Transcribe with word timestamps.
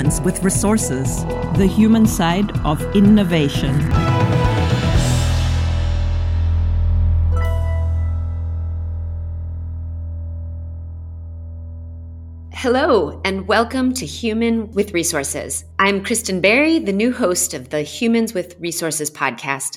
Humans 0.00 0.22
with 0.22 0.42
Resources, 0.42 1.26
the 1.58 1.66
human 1.66 2.06
side 2.06 2.50
of 2.64 2.80
innovation. 2.96 3.78
Hello, 12.50 13.20
and 13.26 13.46
welcome 13.46 13.92
to 13.92 14.06
Human 14.06 14.70
with 14.70 14.94
Resources. 14.94 15.66
I'm 15.78 16.02
Kristen 16.02 16.40
Berry, 16.40 16.78
the 16.78 16.94
new 16.94 17.12
host 17.12 17.52
of 17.52 17.68
the 17.68 17.82
Humans 17.82 18.32
with 18.32 18.56
Resources 18.58 19.10
podcast. 19.10 19.76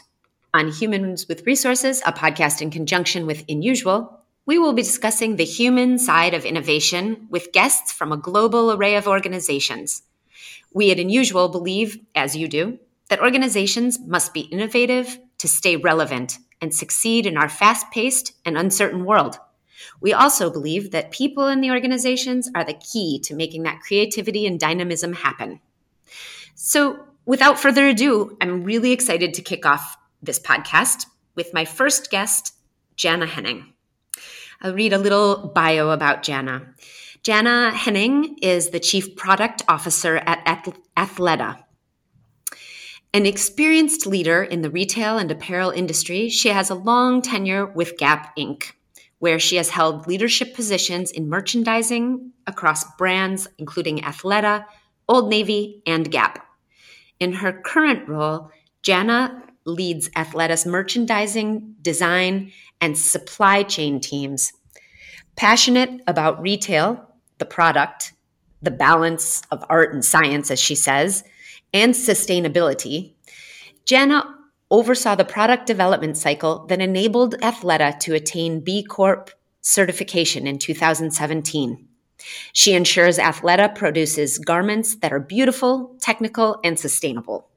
On 0.53 0.71
Humans 0.71 1.27
with 1.27 1.45
Resources, 1.45 2.01
a 2.05 2.13
podcast 2.13 2.61
in 2.61 2.71
conjunction 2.71 3.25
with 3.25 3.43
Inusual, 3.49 4.21
we 4.45 4.57
will 4.57 4.71
be 4.71 4.83
discussing 4.83 5.35
the 5.35 5.43
human 5.43 5.99
side 5.99 6.33
of 6.33 6.45
innovation 6.45 7.27
with 7.29 7.51
guests 7.51 7.91
from 7.91 8.13
a 8.13 8.17
global 8.17 8.71
array 8.71 8.95
of 8.95 9.05
organizations. 9.05 10.03
We 10.73 10.91
at 10.91 10.97
Inusual 10.97 11.51
believe, 11.51 11.99
as 12.15 12.35
you 12.35 12.47
do, 12.47 12.79
that 13.09 13.21
organizations 13.21 13.99
must 13.99 14.33
be 14.33 14.41
innovative 14.41 15.19
to 15.37 15.47
stay 15.47 15.75
relevant 15.75 16.37
and 16.61 16.73
succeed 16.73 17.25
in 17.25 17.37
our 17.37 17.49
fast 17.49 17.91
paced 17.91 18.33
and 18.45 18.57
uncertain 18.57 19.05
world. 19.05 19.37
We 20.01 20.13
also 20.13 20.49
believe 20.49 20.91
that 20.91 21.11
people 21.11 21.47
in 21.47 21.61
the 21.61 21.71
organizations 21.71 22.49
are 22.55 22.63
the 22.63 22.73
key 22.73 23.19
to 23.25 23.35
making 23.35 23.63
that 23.63 23.81
creativity 23.81 24.47
and 24.47 24.59
dynamism 24.59 25.13
happen. 25.13 25.59
So, 26.55 27.05
without 27.25 27.59
further 27.59 27.87
ado, 27.87 28.37
I'm 28.39 28.63
really 28.63 28.91
excited 28.91 29.33
to 29.33 29.41
kick 29.41 29.65
off 29.65 29.97
this 30.21 30.39
podcast 30.39 31.05
with 31.35 31.53
my 31.53 31.65
first 31.65 32.09
guest, 32.09 32.53
Jana 32.95 33.25
Henning. 33.25 33.73
I'll 34.61 34.73
read 34.73 34.93
a 34.93 34.97
little 34.97 35.51
bio 35.53 35.89
about 35.89 36.23
Jana. 36.23 36.73
Jana 37.23 37.71
Henning 37.71 38.37
is 38.41 38.71
the 38.71 38.81
Chief 38.81 39.15
Product 39.15 39.61
Officer 39.69 40.17
at 40.17 40.43
Athleta. 40.97 41.63
An 43.13 43.25
experienced 43.25 44.05
leader 44.05 44.43
in 44.43 44.61
the 44.61 44.69
retail 44.69 45.17
and 45.17 45.31
apparel 45.31 45.69
industry, 45.69 46.27
she 46.27 46.49
has 46.49 46.69
a 46.69 46.75
long 46.75 47.21
tenure 47.21 47.65
with 47.65 47.97
Gap 47.97 48.35
Inc., 48.35 48.73
where 49.19 49.39
she 49.39 49.55
has 49.55 49.69
held 49.69 50.05
leadership 50.05 50.53
positions 50.53 51.11
in 51.11 51.29
merchandising 51.29 52.33
across 52.45 52.93
brands 52.97 53.47
including 53.57 53.99
Athleta, 53.99 54.65
Old 55.07 55.29
Navy, 55.29 55.81
and 55.87 56.11
Gap. 56.11 56.45
In 57.21 57.31
her 57.31 57.53
current 57.53 58.05
role, 58.09 58.51
Jana 58.81 59.43
leads 59.63 60.09
Athleta's 60.09 60.65
merchandising, 60.65 61.75
design, 61.81 62.51
and 62.81 62.97
supply 62.97 63.63
chain 63.63 64.01
teams. 64.01 64.51
Passionate 65.37 66.01
about 66.05 66.41
retail, 66.41 67.09
the 67.43 67.49
product, 67.49 68.13
the 68.61 68.71
balance 68.71 69.41
of 69.51 69.65
art 69.69 69.93
and 69.93 70.05
science, 70.05 70.49
as 70.49 70.59
she 70.59 70.75
says, 70.75 71.25
and 71.73 71.93
sustainability, 71.93 73.15
Jana 73.85 74.23
oversaw 74.71 75.15
the 75.15 75.25
product 75.25 75.65
development 75.65 76.15
cycle 76.15 76.65
that 76.67 76.79
enabled 76.79 77.35
Athleta 77.41 77.99
to 77.99 78.13
attain 78.13 78.61
B 78.61 78.81
Corp 78.81 79.29
certification 79.59 80.47
in 80.47 80.57
2017. 80.57 81.85
She 82.53 82.73
ensures 82.73 83.17
Athleta 83.17 83.75
produces 83.75 84.37
garments 84.37 84.95
that 84.95 85.11
are 85.11 85.19
beautiful, 85.19 85.97
technical, 85.99 86.61
and 86.63 86.79
sustainable. 86.79 87.49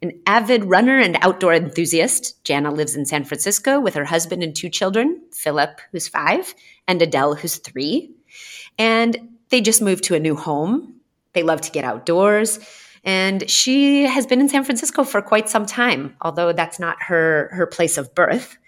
An 0.00 0.12
avid 0.26 0.64
runner 0.64 0.98
and 0.98 1.18
outdoor 1.20 1.54
enthusiast, 1.54 2.44
Jana 2.44 2.70
lives 2.70 2.94
in 2.94 3.04
San 3.04 3.24
Francisco 3.24 3.80
with 3.80 3.94
her 3.94 4.04
husband 4.04 4.44
and 4.44 4.54
two 4.54 4.68
children, 4.68 5.20
Philip, 5.32 5.80
who's 5.90 6.06
five, 6.06 6.54
and 6.86 7.02
Adele, 7.02 7.34
who's 7.34 7.56
three. 7.56 8.15
And 8.78 9.16
they 9.50 9.60
just 9.60 9.82
moved 9.82 10.04
to 10.04 10.14
a 10.14 10.20
new 10.20 10.36
home. 10.36 11.00
They 11.32 11.42
love 11.42 11.60
to 11.62 11.70
get 11.70 11.84
outdoors. 11.84 12.58
And 13.04 13.48
she 13.48 14.02
has 14.02 14.26
been 14.26 14.40
in 14.40 14.48
San 14.48 14.64
Francisco 14.64 15.04
for 15.04 15.22
quite 15.22 15.48
some 15.48 15.64
time, 15.64 16.16
although 16.20 16.52
that's 16.52 16.80
not 16.80 16.96
her, 17.02 17.48
her 17.52 17.66
place 17.66 17.98
of 17.98 18.14
birth. 18.14 18.58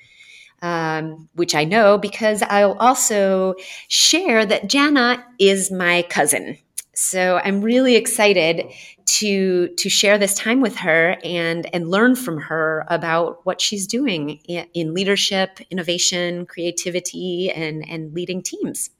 Um, 0.60 1.28
which 1.34 1.54
I 1.54 1.62
know 1.62 1.98
because 1.98 2.43
I'll 2.43 2.76
also 2.78 3.54
share 3.87 4.44
that 4.44 4.69
Jana 4.69 5.25
is 5.38 5.70
my 5.70 6.03
cousin. 6.10 6.59
So 6.94 7.41
I'm 7.44 7.60
really 7.60 7.94
excited 7.94 8.72
to 9.06 9.69
to 9.69 9.88
share 9.88 10.19
this 10.19 10.34
time 10.34 10.60
with 10.60 10.76
her 10.78 11.16
and 11.22 11.72
and 11.72 11.88
learn 11.88 12.16
from 12.16 12.38
her 12.38 12.84
about 12.88 13.47
what 13.47 13.60
she's 13.60 13.87
doing 13.87 14.41
in, 14.48 14.66
in 14.75 14.94
leadership, 14.94 15.60
innovation, 15.70 16.44
creativity, 16.44 17.53
and 17.53 17.88
and 17.88 18.12
leading 18.12 18.43
teams. 18.43 18.91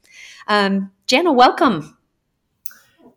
Um, 0.49 0.91
Jana, 1.07 1.33
welcome. 1.33 1.97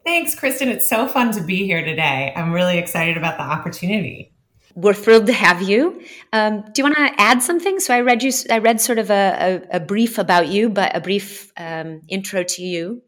Thanks, 0.06 0.36
Kristen. 0.36 0.69
It's 0.69 0.90
so 0.90 1.08
fun 1.08 1.31
to 1.34 1.42
be 1.42 1.66
here 1.66 1.84
today. 1.84 2.34
I'm 2.36 2.52
really 2.52 2.78
excited 2.78 3.18
about 3.18 3.38
the 3.38 3.44
opportunity. 3.44 4.31
We're 4.75 4.94
thrilled 4.94 5.28
to 5.28 5.34
have 5.34 5.62
you. 5.62 6.02
Um, 6.34 6.64
do 6.72 6.81
you 6.81 6.84
want 6.84 6.96
to 6.96 7.22
add 7.22 7.41
something? 7.41 7.80
So 7.80 7.94
I 7.94 8.02
read 8.02 8.24
you. 8.24 8.31
I 8.50 8.59
read 8.59 8.80
sort 8.80 9.00
of 9.00 9.09
a, 9.09 9.62
a, 9.72 9.78
a 9.78 9.80
brief 9.80 10.18
about 10.18 10.47
you, 10.47 10.70
but 10.70 10.96
a 10.96 11.02
brief 11.02 11.52
um, 11.58 12.02
intro 12.08 12.44
to 12.44 12.62
you. 12.62 13.02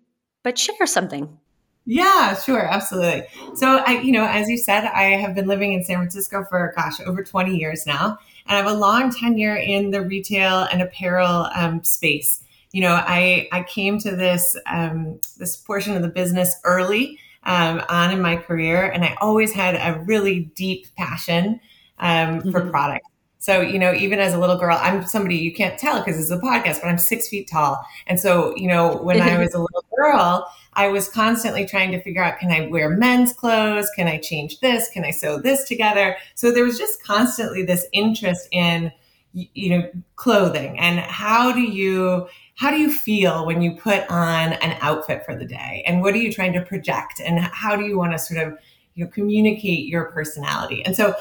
But 0.44 0.58
share 0.58 0.86
something. 0.86 1.38
Yeah, 1.86 2.36
sure, 2.36 2.66
absolutely. 2.66 3.26
So 3.56 3.78
I, 3.86 4.00
you 4.00 4.12
know, 4.12 4.26
as 4.26 4.48
you 4.48 4.58
said, 4.58 4.86
I 4.86 5.16
have 5.16 5.36
been 5.36 5.48
living 5.48 5.74
in 5.74 5.84
San 5.84 5.98
Francisco 5.98 6.46
for 6.50 6.74
gosh 6.76 7.02
over 7.02 7.24
20 7.24 7.58
years 7.58 7.86
now, 7.86 8.18
and 8.46 8.56
I 8.56 8.62
have 8.62 8.72
a 8.72 8.78
long 8.78 9.12
tenure 9.12 9.56
in 9.56 9.92
the 9.92 10.02
retail 10.02 10.68
and 10.72 10.82
apparel 10.82 11.50
um, 11.56 11.84
space. 11.84 12.43
You 12.74 12.82
know, 12.82 12.94
I 12.94 13.48
I 13.54 13.64
came 13.64 13.98
to 14.00 14.16
this 14.16 14.58
um, 14.66 15.22
this 15.38 15.56
portion 15.56 15.96
of 15.96 16.02
the 16.02 16.10
business 16.10 16.54
early 16.66 17.18
um, 17.44 17.82
on 17.88 18.12
in 18.12 18.22
my 18.22 18.36
career, 18.36 18.90
and 18.92 19.06
I 19.06 19.16
always 19.22 19.54
had 19.54 19.76
a 19.76 20.00
really 20.02 20.52
deep 20.56 20.88
passion 20.98 21.62
um, 22.00 22.42
for 22.42 22.62
mm-hmm. 22.62 22.70
product. 22.70 23.06
So, 23.44 23.60
you 23.60 23.78
know, 23.78 23.94
even 23.94 24.20
as 24.20 24.34
a 24.34 24.40
little 24.40 24.58
girl, 24.58 24.80
I'm 24.82 25.06
somebody 25.06 25.36
you 25.36 25.54
can't 25.54 25.78
tell 25.78 26.00
because 26.00 26.18
it's 26.18 26.32
a 26.32 26.38
podcast, 26.38 26.82
but 26.82 26.88
I'm 26.88 26.98
six 26.98 27.28
feet 27.28 27.50
tall. 27.52 27.86
And 28.08 28.18
so, 28.18 28.56
you 28.56 28.70
know, 28.70 28.96
when 28.96 29.22
I 29.22 29.38
was 29.44 29.54
a 29.54 29.60
little 29.60 29.84
girl, 29.98 30.50
I 30.76 30.88
was 30.88 31.10
constantly 31.10 31.66
trying 31.66 31.92
to 31.92 32.02
figure 32.02 32.24
out 32.24 32.40
can 32.40 32.52
I 32.52 32.68
wear 32.68 32.90
men's 32.90 33.34
clothes? 33.34 33.90
Can 33.98 34.08
I 34.08 34.18
change 34.18 34.62
this? 34.62 34.88
Can 34.90 35.04
I 35.04 35.12
sew 35.12 35.42
this 35.42 35.68
together? 35.68 36.16
So 36.36 36.52
there 36.52 36.64
was 36.64 36.78
just 36.78 37.04
constantly 37.04 37.64
this 37.66 37.86
interest 37.92 38.48
in 38.54 38.94
you 39.34 39.70
know 39.72 39.90
clothing 40.16 40.78
and 40.80 41.00
how 41.00 41.52
do 41.52 41.62
you 41.62 42.28
how 42.56 42.70
do 42.70 42.78
you 42.78 42.92
feel 42.92 43.46
when 43.46 43.62
you 43.62 43.76
put 43.76 44.10
on 44.10 44.54
an 44.54 44.78
outfit 44.82 45.26
for 45.26 45.36
the 45.36 45.46
day 45.46 45.84
and 45.88 46.02
what 46.02 46.14
are 46.14 46.18
you 46.18 46.32
trying 46.32 46.54
to 46.54 46.62
project 46.62 47.20
and 47.20 47.40
how 47.40 47.76
do 47.76 47.86
you 47.86 47.98
want 47.98 48.12
to 48.12 48.20
sort 48.20 48.46
of 48.46 48.58
you 48.96 49.04
know 49.04 49.12
communicate 49.12 49.88
your 49.88 50.06
personality 50.12 50.86
and 50.86 50.96
so 50.96 51.16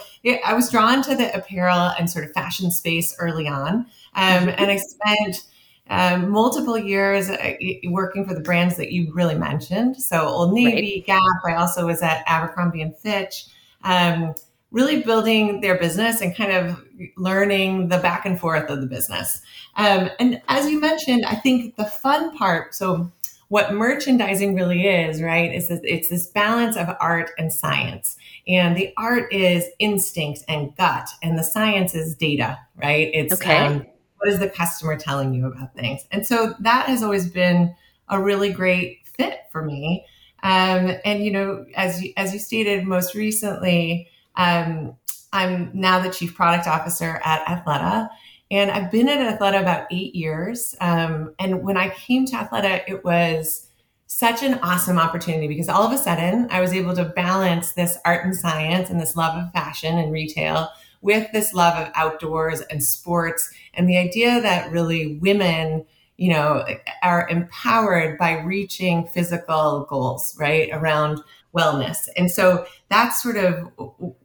i 0.45 0.53
was 0.53 0.71
drawn 0.71 1.03
to 1.03 1.15
the 1.15 1.35
apparel 1.35 1.93
and 1.99 2.11
sort 2.11 2.25
of 2.25 2.33
fashion 2.33 2.71
space 2.71 3.17
early 3.19 3.49
on 3.49 3.87
um, 4.15 4.49
and 4.49 4.71
i 4.71 4.77
spent 4.77 5.47
um, 5.93 6.31
multiple 6.31 6.79
years 6.79 7.29
uh, 7.29 7.55
working 7.85 8.27
for 8.27 8.35
the 8.35 8.41
brands 8.41 8.77
that 8.77 8.93
you 8.93 9.13
really 9.13 9.35
mentioned. 9.35 9.97
So 9.97 10.27
Old 10.27 10.55
Navy, 10.55 11.05
right. 11.09 11.19
Gap. 11.19 11.45
I 11.45 11.55
also 11.55 11.87
was 11.87 12.03
at 12.03 12.25
Abercrombie 12.27 12.83
and 12.83 12.97
Fitch, 12.97 13.47
um, 13.85 14.35
really 14.71 15.03
building 15.03 15.61
their 15.61 15.77
business 15.77 16.21
and 16.23 16.35
kind 16.35 16.53
of 16.53 16.83
learning 17.17 17.89
the 17.89 17.99
back 17.99 18.25
and 18.27 18.39
forth 18.39 18.71
of 18.71 18.81
the 18.81 18.87
business. 18.87 19.41
Um, 19.77 20.11
and 20.19 20.41
as 20.49 20.71
you 20.71 20.81
mentioned, 20.81 21.25
I 21.25 21.35
think 21.35 21.77
the 21.77 21.85
fun 21.85 22.37
part. 22.37 22.75
So 22.75 23.11
what 23.49 23.75
merchandising 23.75 24.55
really 24.55 24.87
is, 24.87 25.21
right, 25.21 25.55
is 25.55 25.69
that 25.69 25.83
it's 25.85 26.09
this 26.09 26.27
balance 26.27 26.75
of 26.77 26.89
art 27.01 27.33
and 27.37 27.53
science. 27.53 28.17
And 28.49 28.75
the 28.75 28.95
art 28.97 29.31
is 29.31 29.67
instinct 29.79 30.43
and 30.49 30.75
gut, 30.77 31.09
and 31.23 31.39
the 31.39 31.45
science 31.45 31.95
is 31.95 32.15
data, 32.15 32.59
right? 32.77 33.11
It's 33.13 33.35
okay. 33.35 33.59
Um, 33.59 33.87
what 34.17 34.31
is 34.31 34.39
the 34.39 34.49
customer 34.49 34.97
telling 34.97 35.35
you 35.35 35.47
about 35.47 35.75
things? 35.75 36.07
And 36.11 36.27
so 36.27 36.55
that 36.61 36.87
has 36.87 37.03
always 37.03 37.29
been 37.29 37.75
a 38.09 38.19
really 38.19 38.53
great 38.53 39.01
fit 39.05 39.41
for 39.51 39.63
me. 39.63 40.07
Um, 40.43 40.97
and 41.05 41.25
you 41.25 41.31
know, 41.31 41.67
as 41.75 42.03
you, 42.03 42.13
as 42.17 42.33
you 42.33 42.39
stated 42.39 42.85
most 42.85 43.15
recently, 43.15 44.09
um, 44.37 44.97
I'm 45.33 45.71
now 45.73 45.99
the 45.99 46.11
chief 46.11 46.35
product 46.35 46.67
officer 46.67 47.21
at 47.25 47.45
Athleta, 47.47 48.09
and 48.51 48.71
I've 48.71 48.91
been 48.91 49.09
at 49.09 49.39
Athleta 49.39 49.61
about 49.61 49.87
eight 49.91 50.15
years. 50.15 50.75
Um, 50.81 51.35
and 51.39 51.63
when 51.63 51.77
I 51.77 51.91
came 51.91 52.27
to 52.27 52.37
Athleta, 52.37 52.83
it 52.87 53.05
was 53.05 53.69
such 54.07 54.43
an 54.43 54.59
awesome 54.63 54.99
opportunity 54.99 55.49
because 55.49 55.71
all 55.71 55.87
of 55.87 55.93
a 55.93 55.97
sudden 55.97 56.47
I 56.51 56.61
was 56.61 56.75
able 56.75 56.95
to 56.97 57.07
balance 57.07 57.73
this 57.73 57.97
art 58.05 58.27
and 58.27 58.37
science 58.37 58.91
and 58.91 59.01
this 59.01 59.17
love 59.17 59.43
of 59.43 59.51
fashion 59.53 59.97
and 59.97 60.13
retail 60.13 60.69
with 61.01 61.33
this 61.33 61.55
love 61.55 61.75
of 61.79 61.91
outdoors 61.95 62.61
and 62.61 62.83
sports 62.83 63.51
and 63.73 63.89
the 63.89 63.97
idea 63.97 64.39
that 64.43 64.71
really 64.71 65.17
women 65.17 65.87
you 66.19 66.29
know 66.29 66.63
are 67.03 67.27
empowered 67.31 68.19
by 68.19 68.39
reaching 68.41 69.07
physical 69.09 69.87
goals 69.89 70.37
right 70.39 70.69
around 70.73 71.19
wellness 71.57 72.09
and 72.17 72.31
so 72.31 72.65
that's 72.89 73.23
sort 73.23 73.37
of 73.37 73.71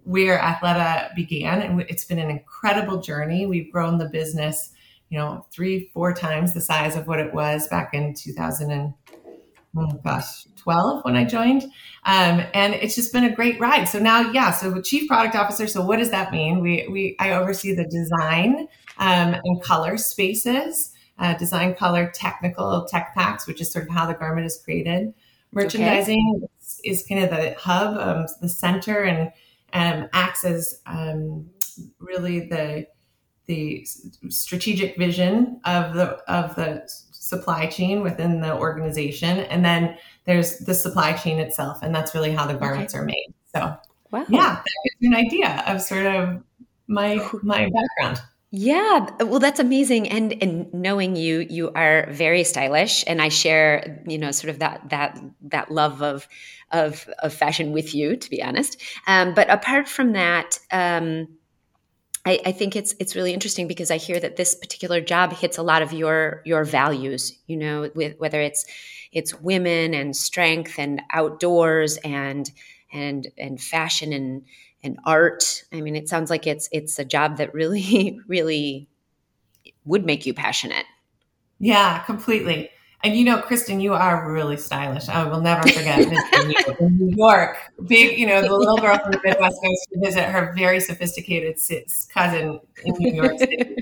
where 0.03 0.39
athleta 0.39 1.13
began 1.15 1.61
and 1.61 1.81
it's 1.81 2.05
been 2.05 2.19
an 2.19 2.29
incredible 2.29 3.01
journey 3.01 3.45
we've 3.45 3.71
grown 3.71 3.97
the 3.97 4.09
business 4.09 4.71
you 5.09 5.17
know 5.17 5.45
three 5.51 5.89
four 5.93 6.13
times 6.13 6.53
the 6.53 6.61
size 6.61 6.95
of 6.95 7.07
what 7.07 7.19
it 7.19 7.33
was 7.33 7.67
back 7.67 7.93
in 7.93 8.13
2000 8.13 8.71
and 8.71 8.93
oh 9.77 9.99
gosh, 10.03 10.45
12 10.57 11.03
when 11.05 11.15
I 11.15 11.23
joined. 11.23 11.63
Um, 12.05 12.43
and 12.53 12.73
it's 12.75 12.95
just 12.95 13.13
been 13.13 13.23
a 13.23 13.35
great 13.35 13.59
ride. 13.59 13.85
So 13.85 13.99
now, 13.99 14.31
yeah, 14.31 14.51
so 14.51 14.81
chief 14.81 15.07
product 15.07 15.35
officer. 15.35 15.67
So 15.67 15.83
what 15.83 15.97
does 15.97 16.11
that 16.11 16.31
mean? 16.31 16.61
We, 16.61 16.87
we, 16.89 17.15
I 17.19 17.31
oversee 17.31 17.75
the 17.75 17.85
design 17.85 18.67
um, 18.97 19.35
and 19.43 19.61
color 19.61 19.97
spaces, 19.97 20.93
uh, 21.19 21.35
design, 21.35 21.75
color, 21.75 22.11
technical 22.13 22.85
tech 22.85 23.13
packs, 23.15 23.47
which 23.47 23.61
is 23.61 23.71
sort 23.71 23.87
of 23.87 23.93
how 23.93 24.05
the 24.05 24.13
garment 24.13 24.45
is 24.45 24.59
created. 24.63 25.13
Merchandising 25.51 26.33
okay. 26.43 26.53
is, 26.59 26.81
is, 26.83 27.05
kind 27.07 27.23
of 27.23 27.29
the 27.29 27.55
hub, 27.57 27.97
um, 27.97 28.25
the 28.41 28.49
center, 28.49 29.03
and 29.03 29.31
um, 29.73 30.09
acts 30.13 30.43
as 30.43 30.81
um, 30.85 31.49
really 31.99 32.41
the 32.41 32.87
the 33.47 33.87
strategic 34.29 34.97
vision 34.97 35.59
of 35.65 35.93
the 35.93 36.17
of 36.31 36.55
the 36.55 36.83
supply 37.11 37.65
chain 37.65 38.01
within 38.01 38.41
the 38.41 38.53
organization 38.55 39.39
and 39.39 39.65
then 39.65 39.97
there's 40.25 40.59
the 40.59 40.73
supply 40.73 41.13
chain 41.13 41.39
itself 41.39 41.79
and 41.81 41.95
that's 41.95 42.13
really 42.13 42.31
how 42.31 42.45
the 42.45 42.53
garments 42.53 42.93
okay. 42.93 43.01
are 43.01 43.05
made 43.05 43.33
so 43.53 43.75
wow. 44.11 44.25
yeah 44.29 44.55
that 44.55 44.65
gives 44.83 44.95
you 44.99 45.09
an 45.09 45.15
idea 45.15 45.63
of 45.67 45.81
sort 45.81 46.05
of 46.05 46.41
my 46.87 47.15
my 47.41 47.69
background 47.69 48.21
yeah, 48.49 49.09
well, 49.19 49.39
that's 49.39 49.59
amazing, 49.59 50.07
and 50.07 50.41
and 50.41 50.73
knowing 50.73 51.17
you, 51.17 51.39
you 51.39 51.69
are 51.75 52.07
very 52.11 52.45
stylish, 52.45 53.03
and 53.05 53.21
I 53.21 53.27
share, 53.27 54.01
you 54.07 54.17
know, 54.17 54.31
sort 54.31 54.51
of 54.51 54.59
that 54.59 54.89
that 54.89 55.19
that 55.41 55.69
love 55.69 56.01
of 56.01 56.27
of 56.71 57.09
of 57.19 57.33
fashion 57.33 57.73
with 57.73 57.93
you, 57.93 58.15
to 58.15 58.29
be 58.29 58.41
honest. 58.41 58.81
Um, 59.05 59.33
but 59.33 59.49
apart 59.49 59.89
from 59.89 60.13
that, 60.13 60.59
um, 60.71 61.27
I, 62.25 62.39
I, 62.45 62.51
think 62.53 62.77
it's 62.77 62.95
it's 62.99 63.17
really 63.17 63.33
interesting 63.33 63.67
because 63.67 63.91
I 63.91 63.97
hear 63.97 64.19
that 64.19 64.37
this 64.37 64.55
particular 64.55 65.01
job 65.01 65.33
hits 65.33 65.57
a 65.57 65.63
lot 65.63 65.81
of 65.81 65.91
your 65.91 66.41
your 66.45 66.63
values. 66.63 67.37
You 67.47 67.57
know, 67.57 67.91
with 67.95 68.17
whether 68.17 68.39
it's 68.39 68.65
it's 69.11 69.33
women 69.41 69.93
and 69.93 70.15
strength 70.15 70.79
and 70.79 71.01
outdoors 71.11 71.97
and 71.97 72.49
and 72.93 73.27
and 73.37 73.59
fashion 73.59 74.13
and 74.13 74.43
and 74.87 74.97
art. 75.05 75.63
I 75.71 75.81
mean, 75.81 75.95
it 75.95 76.09
sounds 76.09 76.31
like 76.31 76.47
it's 76.47 76.67
it's 76.71 76.97
a 76.97 77.05
job 77.05 77.37
that 77.37 77.53
really 77.53 78.19
really 78.27 78.89
would 79.85 80.05
make 80.05 80.25
you 80.25 80.33
passionate. 80.33 80.85
Yeah, 81.59 81.99
completely. 81.99 82.69
And 83.03 83.15
you 83.15 83.25
know, 83.25 83.39
Kristen, 83.41 83.79
you 83.79 83.93
are 83.93 84.31
really 84.31 84.57
stylish. 84.57 85.07
I 85.07 85.23
will 85.25 85.41
never 85.41 85.61
forget 85.67 85.99
in 86.79 86.97
New 86.97 87.15
York. 87.15 87.57
Big, 87.85 88.17
you 88.17 88.25
know, 88.25 88.41
the 88.41 88.55
little 88.55 88.77
girl 88.77 88.97
from 88.97 89.11
the 89.11 89.21
Midwest 89.23 89.57
goes 89.61 89.77
to 89.93 89.99
visit 89.99 90.23
her 90.23 90.53
very 90.57 90.79
sophisticated 90.79 91.59
cousin 92.11 92.59
in 92.85 92.95
New 92.97 93.13
York 93.13 93.37
City. 93.37 93.75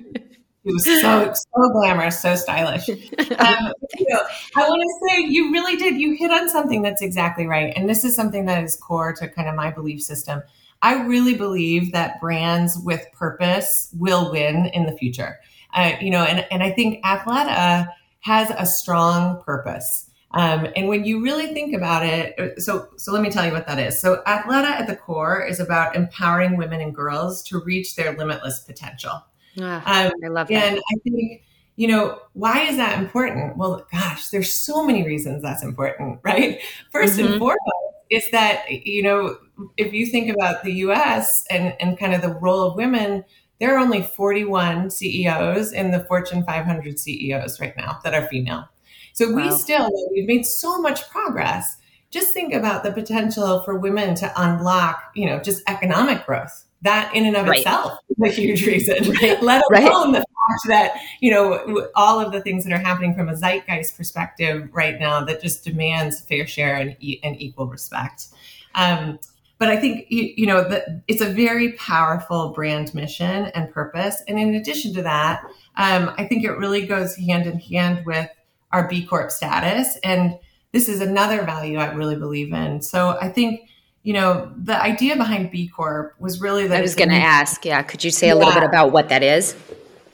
She 0.65 0.73
was 0.73 0.83
so 0.83 1.31
so 1.33 1.69
glamorous, 1.73 2.19
so 2.19 2.35
stylish. 2.35 2.89
Um, 2.89 3.73
you 3.97 4.07
know, 4.09 4.21
I 4.55 4.61
want 4.67 4.81
to 4.81 5.07
say 5.07 5.27
you 5.27 5.51
really 5.51 5.75
did. 5.75 5.95
You 5.95 6.15
hit 6.15 6.31
on 6.31 6.49
something 6.49 6.81
that's 6.81 7.03
exactly 7.03 7.45
right, 7.45 7.71
and 7.75 7.87
this 7.87 8.03
is 8.03 8.15
something 8.15 8.45
that 8.45 8.63
is 8.63 8.75
core 8.75 9.13
to 9.13 9.27
kind 9.27 9.47
of 9.47 9.55
my 9.55 9.69
belief 9.69 10.01
system. 10.01 10.41
I 10.81 11.03
really 11.03 11.35
believe 11.35 11.91
that 11.93 12.19
brands 12.21 12.77
with 12.77 13.05
purpose 13.13 13.89
will 13.97 14.31
win 14.31 14.67
in 14.67 14.85
the 14.85 14.95
future. 14.97 15.39
Uh, 15.73 15.93
you 15.99 16.09
know, 16.09 16.23
and 16.23 16.45
and 16.51 16.63
I 16.63 16.71
think 16.71 17.03
Athleta 17.03 17.89
has 18.21 18.51
a 18.57 18.65
strong 18.65 19.41
purpose. 19.43 20.09
Um, 20.31 20.67
and 20.75 20.87
when 20.87 21.05
you 21.05 21.23
really 21.23 21.53
think 21.53 21.73
about 21.75 22.05
it, 22.05 22.61
so 22.61 22.89
so 22.97 23.11
let 23.13 23.21
me 23.21 23.29
tell 23.29 23.45
you 23.45 23.51
what 23.51 23.67
that 23.67 23.79
is. 23.79 23.99
So 24.01 24.21
Athleta 24.27 24.65
at 24.65 24.87
the 24.87 24.95
core 24.95 25.45
is 25.45 25.59
about 25.59 25.95
empowering 25.95 26.57
women 26.57 26.81
and 26.81 26.93
girls 26.93 27.41
to 27.43 27.61
reach 27.61 27.95
their 27.95 28.17
limitless 28.17 28.61
potential. 28.61 29.23
Ah, 29.61 30.05
um, 30.05 30.11
I 30.23 30.27
love 30.27 30.47
that. 30.49 30.63
And 30.63 30.77
I 30.77 30.99
think 31.03 31.43
you 31.77 31.87
know 31.87 32.19
why 32.33 32.61
is 32.63 32.77
that 32.77 32.99
important? 32.99 33.57
Well, 33.57 33.85
gosh, 33.91 34.29
there's 34.29 34.53
so 34.53 34.85
many 34.85 35.05
reasons 35.05 35.41
that's 35.41 35.63
important, 35.63 36.19
right? 36.23 36.59
1st 36.93 37.03
mm-hmm. 37.03 37.31
and 37.31 37.39
foremost 37.39 37.94
is 38.09 38.29
that 38.31 38.65
you 38.69 39.01
know 39.01 39.37
if 39.77 39.93
you 39.93 40.05
think 40.05 40.29
about 40.29 40.63
the 40.63 40.73
U.S. 40.73 41.43
and 41.49 41.75
and 41.79 41.97
kind 41.97 42.13
of 42.13 42.21
the 42.21 42.33
role 42.33 42.63
of 42.63 42.75
women 42.75 43.23
there 43.59 43.75
are 43.75 43.79
only 43.79 44.01
41 44.01 44.89
CEOs 44.89 45.71
in 45.71 45.91
the 45.91 46.03
Fortune 46.05 46.43
500 46.43 46.99
CEOs 46.99 47.59
right 47.59 47.75
now 47.77 47.99
that 48.03 48.13
are 48.13 48.27
female. 48.27 48.67
So 49.13 49.31
wow. 49.31 49.45
we 49.45 49.51
still, 49.51 49.89
we've 50.11 50.27
made 50.27 50.45
so 50.45 50.81
much 50.81 51.09
progress. 51.09 51.77
Just 52.11 52.33
think 52.33 52.53
about 52.53 52.83
the 52.83 52.91
potential 52.91 53.61
for 53.63 53.77
women 53.77 54.15
to 54.15 54.31
unlock, 54.35 55.11
you 55.15 55.25
know, 55.25 55.39
just 55.39 55.63
economic 55.67 56.25
growth. 56.25 56.65
That 56.81 57.15
in 57.15 57.25
and 57.25 57.35
of 57.35 57.47
right. 57.47 57.59
itself 57.59 57.97
is 58.09 58.37
a 58.37 58.41
huge 58.41 58.65
reason, 58.65 59.11
right. 59.13 59.41
let 59.41 59.63
alone 59.71 60.13
right. 60.13 60.21
the 60.21 60.24
that, 60.67 60.99
you 61.21 61.31
know, 61.31 61.87
all 61.95 62.19
of 62.19 62.31
the 62.31 62.41
things 62.41 62.63
that 62.65 62.73
are 62.73 62.83
happening 62.83 63.15
from 63.15 63.29
a 63.29 63.35
zeitgeist 63.35 63.97
perspective 63.97 64.69
right 64.71 64.99
now 64.99 65.23
that 65.23 65.41
just 65.41 65.63
demands 65.63 66.21
fair 66.21 66.47
share 66.47 66.75
and, 66.75 66.95
and 67.23 67.41
equal 67.41 67.67
respect. 67.67 68.27
Um, 68.75 69.19
but 69.57 69.69
I 69.69 69.77
think 69.77 70.07
you 70.09 70.45
know 70.45 70.67
that 70.67 71.03
it's 71.07 71.21
a 71.21 71.29
very 71.29 71.73
powerful 71.73 72.49
brand 72.49 72.93
mission 72.93 73.45
and 73.55 73.71
purpose. 73.71 74.21
And 74.27 74.37
in 74.37 74.55
addition 74.55 74.93
to 74.95 75.01
that, 75.03 75.43
um, 75.77 76.13
I 76.17 76.25
think 76.25 76.43
it 76.43 76.51
really 76.51 76.85
goes 76.85 77.15
hand 77.15 77.47
in 77.47 77.59
hand 77.59 78.05
with 78.05 78.29
our 78.71 78.87
B 78.87 79.05
Corp 79.05 79.31
status. 79.31 79.97
And 80.03 80.37
this 80.73 80.89
is 80.89 80.99
another 80.99 81.43
value 81.43 81.77
I 81.77 81.93
really 81.93 82.17
believe 82.17 82.51
in. 82.51 82.81
So 82.81 83.17
I 83.21 83.29
think 83.29 83.69
you 84.03 84.13
know 84.13 84.51
the 84.57 84.79
idea 84.81 85.15
behind 85.15 85.51
B 85.51 85.69
Corp 85.69 86.15
was 86.19 86.41
really 86.41 86.67
that 86.67 86.77
I 86.77 86.81
was 86.81 86.95
going 86.95 87.09
to 87.09 87.15
ask. 87.15 87.65
Yeah, 87.65 87.81
could 87.81 88.03
you 88.03 88.11
say 88.11 88.27
a 88.27 88.29
yeah, 88.29 88.35
little 88.35 88.53
bit 88.53 88.63
about 88.63 88.91
what 88.91 89.07
that 89.07 89.23
is? 89.23 89.55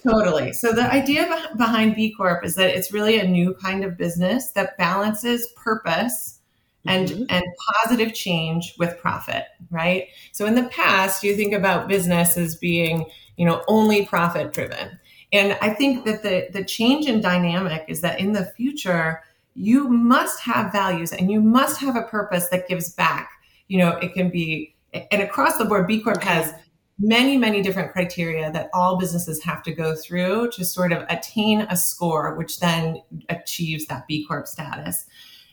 Totally. 0.03 0.53
So 0.53 0.71
the 0.71 0.91
idea 0.91 1.29
behind 1.57 1.95
B 1.95 2.13
Corp 2.15 2.43
is 2.43 2.55
that 2.55 2.75
it's 2.75 2.91
really 2.91 3.19
a 3.19 3.27
new 3.27 3.53
kind 3.53 3.83
of 3.83 3.97
business 3.97 4.51
that 4.51 4.77
balances 4.77 5.47
purpose 5.55 6.39
and 6.85 7.09
mm-hmm. 7.09 7.23
and 7.29 7.43
positive 7.83 8.13
change 8.13 8.73
with 8.79 8.97
profit 8.99 9.45
right 9.69 10.07
so 10.31 10.45
in 10.45 10.55
the 10.55 10.63
past 10.69 11.23
you 11.23 11.35
think 11.35 11.53
about 11.53 11.87
business 11.87 12.37
as 12.37 12.55
being 12.55 13.05
you 13.37 13.45
know 13.45 13.63
only 13.67 14.05
profit 14.05 14.51
driven 14.51 14.99
and 15.31 15.57
i 15.61 15.69
think 15.69 16.05
that 16.05 16.23
the 16.23 16.47
the 16.53 16.63
change 16.63 17.05
in 17.05 17.21
dynamic 17.21 17.83
is 17.87 18.01
that 18.01 18.19
in 18.19 18.31
the 18.31 18.45
future 18.57 19.21
you 19.53 19.87
must 19.89 20.39
have 20.39 20.71
values 20.71 21.11
and 21.11 21.29
you 21.29 21.41
must 21.41 21.79
have 21.79 21.95
a 21.95 22.03
purpose 22.03 22.49
that 22.49 22.67
gives 22.67 22.91
back 22.93 23.29
you 23.67 23.77
know 23.77 23.91
it 23.97 24.13
can 24.13 24.29
be 24.29 24.73
and 25.11 25.21
across 25.21 25.57
the 25.57 25.65
board 25.65 25.87
b 25.87 26.01
corp 26.01 26.23
has 26.23 26.53
many 27.01 27.35
many 27.35 27.61
different 27.61 27.91
criteria 27.91 28.51
that 28.51 28.69
all 28.73 28.97
businesses 28.97 29.43
have 29.43 29.63
to 29.63 29.73
go 29.73 29.95
through 29.95 30.49
to 30.51 30.63
sort 30.63 30.93
of 30.93 31.03
attain 31.09 31.61
a 31.61 31.75
score 31.75 32.35
which 32.35 32.59
then 32.59 33.01
achieves 33.29 33.85
that 33.87 34.07
b 34.07 34.25
corp 34.25 34.47
status 34.47 35.05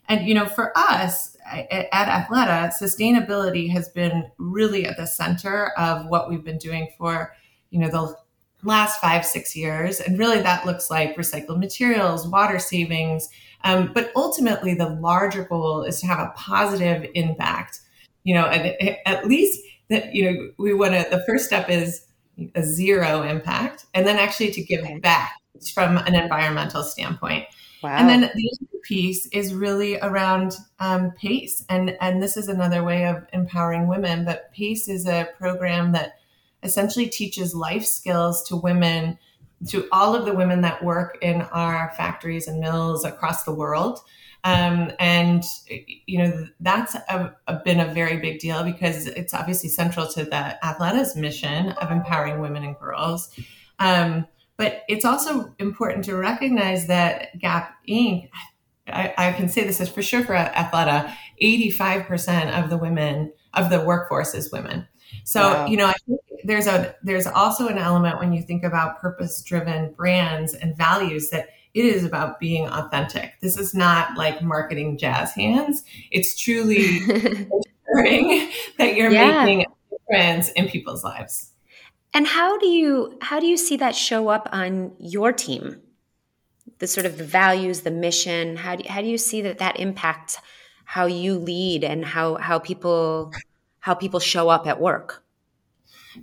and, 0.09 0.27
you 0.27 0.35
know, 0.35 0.47
for 0.47 0.73
us 0.77 1.37
at 1.47 1.91
Athleta, 1.93 2.73
sustainability 2.81 3.71
has 3.71 3.89
been 3.91 4.31
really 4.39 4.87
at 4.87 4.97
the 4.97 5.07
center 5.07 5.73
of 5.77 6.07
what 6.07 6.31
we've 6.31 6.45
been 6.45 6.59
doing 6.59 6.89
for, 6.97 7.35
you 7.71 7.79
know, 7.79 7.89
the 7.89 8.17
last 8.63 9.01
five, 9.01 9.25
six 9.25 9.55
years. 9.55 10.01
And 10.01 10.19
really 10.19 10.41
that 10.41 10.65
looks 10.65 10.91
like 10.91 11.17
recycled 11.17 11.59
materials, 11.59 12.27
water 12.27 12.59
savings. 12.59 13.29
Um, 13.65 13.93
but 13.93 14.11
ultimately, 14.17 14.75
the 14.75 14.89
larger 14.89 15.45
goal 15.45 15.83
is 15.83 16.01
to 16.01 16.07
have 16.07 16.21
a 16.21 16.33
positive 16.37 17.07
impact, 17.15 17.81
you 18.25 18.33
know, 18.35 18.47
and 18.47 18.97
at 19.05 19.27
least 19.27 19.63
that, 19.89 20.15
you 20.15 20.25
know, 20.25 20.51
we 20.59 20.75
want 20.75 20.95
to, 20.95 21.07
the 21.11 21.25
first 21.27 21.47
step 21.47 21.69
is 21.71 22.05
a 22.55 22.63
zero 22.63 23.23
impact, 23.23 23.87
and 23.95 24.07
then 24.07 24.17
actually 24.17 24.51
to 24.53 24.63
give 24.63 24.85
back 25.03 25.33
from 25.75 25.97
an 25.97 26.15
environmental 26.15 26.83
standpoint. 26.83 27.45
Wow. 27.83 27.97
And 27.97 28.09
then 28.09 28.21
the 28.21 28.29
other 28.29 28.81
piece 28.83 29.27
is 29.27 29.55
really 29.55 29.99
around 30.01 30.57
um, 30.81 31.13
PACE. 31.13 31.65
And, 31.69 31.97
and 32.01 32.23
this 32.23 32.37
is 32.37 32.49
another 32.49 32.83
way 32.83 33.07
of 33.07 33.27
empowering 33.33 33.87
women. 33.87 34.25
But 34.25 34.53
PACE 34.53 34.89
is 34.89 35.07
a 35.07 35.29
program 35.39 35.93
that 35.93 36.19
essentially 36.63 37.07
teaches 37.07 37.55
life 37.55 37.85
skills 37.85 38.43
to 38.49 38.57
women, 38.57 39.19
to 39.69 39.89
all 39.93 40.15
of 40.15 40.25
the 40.25 40.35
women 40.35 40.61
that 40.63 40.85
work 40.85 41.19
in 41.23 41.43
our 41.43 41.93
factories 41.97 42.49
and 42.49 42.61
mills 42.61 43.05
across 43.05 43.45
the 43.45 43.55
world. 43.55 44.01
Um, 44.45 44.93
and, 44.99 45.43
you 46.07 46.19
know, 46.19 46.47
that's 46.61 46.95
a, 46.95 47.35
a, 47.49 47.57
been 47.65 47.81
a 47.81 47.93
very 47.93 48.19
big 48.19 48.39
deal 48.39 48.63
because 48.63 49.07
it's 49.07 49.35
obviously 49.35 49.69
central 49.69 50.07
to 50.09 50.25
the 50.25 50.59
Athleta's 50.63 51.17
mission 51.17 51.73
of 51.73 51.91
empowering 51.91 52.41
women 52.41 52.65
and 52.65 52.79
girls. 52.79 53.29
Um, 53.79 54.27
but 54.57 54.83
it's 54.89 55.05
also 55.05 55.55
important 55.59 56.05
to 56.07 56.17
recognize 56.17 56.87
that 56.87 57.39
Gap 57.39 57.75
Inc. 57.89 58.29
I, 58.87 59.15
I 59.19 59.33
can 59.33 59.49
say 59.49 59.65
this 59.65 59.81
is 59.81 59.89
for 59.89 60.03
sure 60.03 60.25
for 60.25 60.35
Athleta, 60.35 61.13
85% 61.43 62.63
of 62.63 62.71
the 62.71 62.79
women 62.79 63.33
of 63.55 63.71
the 63.71 63.81
workforce 63.81 64.35
is 64.35 64.51
women. 64.51 64.87
So, 65.25 65.41
wow. 65.41 65.67
you 65.67 65.77
know, 65.77 65.87
I 65.87 65.95
think 66.07 66.21
there's 66.45 66.67
a 66.67 66.95
there's 67.03 67.27
also 67.27 67.69
an 67.69 67.79
element 67.79 68.19
when 68.19 68.33
you 68.33 68.43
think 68.43 68.65
about 68.65 69.01
purpose-driven 69.01 69.93
brands 69.93 70.55
and 70.55 70.77
values 70.77 71.31
that 71.31 71.49
it 71.75 71.85
is 71.85 72.05
about 72.05 72.41
being 72.41 72.69
authentic. 72.69 73.35
This 73.41 73.59
is 73.59 73.75
not 73.75 74.17
like 74.17 74.43
marketing 74.43 74.99
jazz 74.99 75.33
hands. 75.33 75.85
It's 76.11 76.39
truly 76.39 76.99
ensuring 76.99 78.51
that 78.79 78.95
you're 78.95 79.11
yeah. 79.11 79.45
making 79.45 79.67
a 79.67 79.97
difference 79.97 80.51
in 80.53 80.69
people's 80.69 81.05
lives. 81.05 81.53
And 82.15 82.27
how 82.27 82.59
do 82.59 82.67
you 82.67 83.19
how 83.21 83.39
do 83.39 83.47
you 83.47 83.57
see 83.57 83.77
that 83.77 83.95
show 83.95 84.29
up 84.29 84.49
on 84.53 84.93
your 84.99 85.33
team? 85.33 85.83
the 86.79 86.87
sort 86.87 87.07
of 87.07 87.19
the 87.19 87.25
values, 87.25 87.83
the 87.83 87.91
mission? 87.91 88.57
How 88.57 88.77
do, 88.77 88.85
how 88.89 89.01
do 89.01 89.07
you 89.07 89.19
see 89.19 89.43
that 89.43 89.59
that 89.59 89.79
impacts 89.79 90.39
how 90.85 91.07
you 91.07 91.39
lead 91.39 91.85
and 91.85 92.05
how 92.05 92.37
how 92.37 92.59
people 92.59 93.33
how 93.81 93.95
people 93.95 94.21
show 94.21 94.49
up 94.49 94.67
at 94.67 94.81
work? 94.81 95.25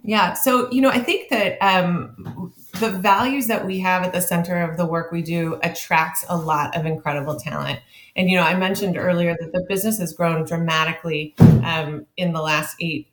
Yeah. 0.04 0.34
So, 0.34 0.70
you 0.72 0.82
know, 0.82 0.90
I 0.90 1.00
think 1.00 1.30
that 1.30 1.58
um, 1.62 2.54
the 2.80 2.90
values 2.90 3.48
that 3.48 3.66
we 3.66 3.80
have 3.80 4.04
at 4.04 4.14
the 4.14 4.22
center 4.22 4.62
of 4.62 4.78
the 4.78 4.86
work 4.86 5.12
we 5.12 5.22
do 5.22 5.60
attracts 5.64 6.26
a 6.30 6.38
lot 6.38 6.76
of 6.76 6.86
incredible 6.86 7.40
talent. 7.40 7.80
And, 8.16 8.30
you 8.30 8.38
know, 8.38 8.44
I 8.44 8.56
mentioned 8.56 8.98
earlier 8.98 9.36
that 9.40 9.52
the 9.52 9.66
business 9.68 9.98
has 10.00 10.14
grown 10.14 10.46
dramatically 10.46 11.36
um, 11.64 12.06
in 12.18 12.34
the 12.34 12.42
last 12.42 12.76
eight 12.80 13.08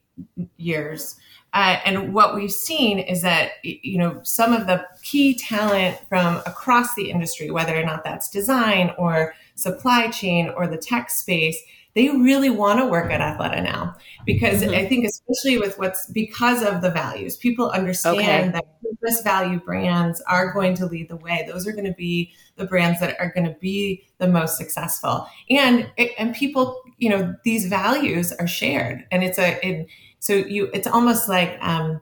years. 0.56 1.16
Uh, 1.54 1.78
and 1.84 2.14
what 2.14 2.34
we've 2.34 2.52
seen 2.52 2.98
is 2.98 3.20
that 3.20 3.52
you 3.62 3.98
know 3.98 4.18
some 4.22 4.54
of 4.54 4.66
the 4.66 4.86
key 5.02 5.34
talent 5.34 5.98
from 6.08 6.36
across 6.46 6.94
the 6.94 7.10
industry, 7.10 7.50
whether 7.50 7.78
or 7.78 7.84
not 7.84 8.04
that's 8.04 8.30
design 8.30 8.90
or 8.96 9.34
supply 9.54 10.08
chain 10.08 10.48
or 10.56 10.66
the 10.66 10.78
tech 10.78 11.10
space, 11.10 11.62
they 11.94 12.08
really 12.08 12.48
want 12.48 12.78
to 12.78 12.86
work 12.86 13.10
at 13.10 13.20
Athleta 13.20 13.62
now 13.62 13.94
because 14.24 14.62
mm-hmm. 14.62 14.74
I 14.74 14.86
think 14.86 15.04
especially 15.04 15.58
with 15.58 15.78
what's 15.78 16.06
because 16.06 16.62
of 16.62 16.80
the 16.80 16.90
values, 16.90 17.36
people 17.36 17.70
understand 17.70 18.20
okay. 18.20 18.50
that 18.52 18.64
purpose 18.82 19.20
value 19.22 19.60
brands 19.60 20.22
are 20.22 20.52
going 20.52 20.74
to 20.76 20.86
lead 20.86 21.08
the 21.08 21.16
way. 21.16 21.44
Those 21.46 21.66
are 21.66 21.72
going 21.72 21.84
to 21.84 21.94
be 21.94 22.32
the 22.56 22.64
brands 22.64 23.00
that 23.00 23.18
are 23.20 23.32
going 23.34 23.46
to 23.46 23.56
be 23.60 24.04
the 24.18 24.28
most 24.28 24.56
successful, 24.56 25.26
and 25.50 25.90
and 26.18 26.34
people, 26.34 26.80
you 26.98 27.10
know, 27.10 27.34
these 27.44 27.66
values 27.66 28.32
are 28.32 28.46
shared, 28.46 29.04
and 29.10 29.22
it's 29.22 29.38
a 29.38 29.66
it, 29.66 29.86
so 30.18 30.34
you 30.34 30.70
it's 30.72 30.86
almost 30.86 31.28
like 31.28 31.58
um, 31.60 32.00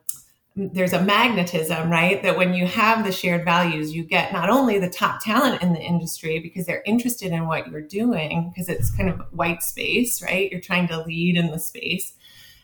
there's 0.55 0.91
a 0.91 1.01
magnetism, 1.01 1.89
right? 1.89 2.21
That 2.23 2.37
when 2.37 2.53
you 2.53 2.65
have 2.65 3.05
the 3.05 3.11
shared 3.11 3.45
values, 3.45 3.93
you 3.93 4.03
get 4.03 4.33
not 4.33 4.49
only 4.49 4.79
the 4.79 4.89
top 4.89 5.23
talent 5.23 5.61
in 5.61 5.73
the 5.73 5.79
industry 5.79 6.39
because 6.39 6.65
they're 6.65 6.83
interested 6.85 7.31
in 7.31 7.47
what 7.47 7.69
you're 7.69 7.81
doing, 7.81 8.49
because 8.49 8.67
it's 8.67 8.91
kind 8.91 9.09
of 9.09 9.21
white 9.31 9.63
space, 9.63 10.21
right? 10.21 10.51
You're 10.51 10.59
trying 10.59 10.89
to 10.89 11.01
lead 11.03 11.37
in 11.37 11.51
the 11.51 11.59
space. 11.59 12.13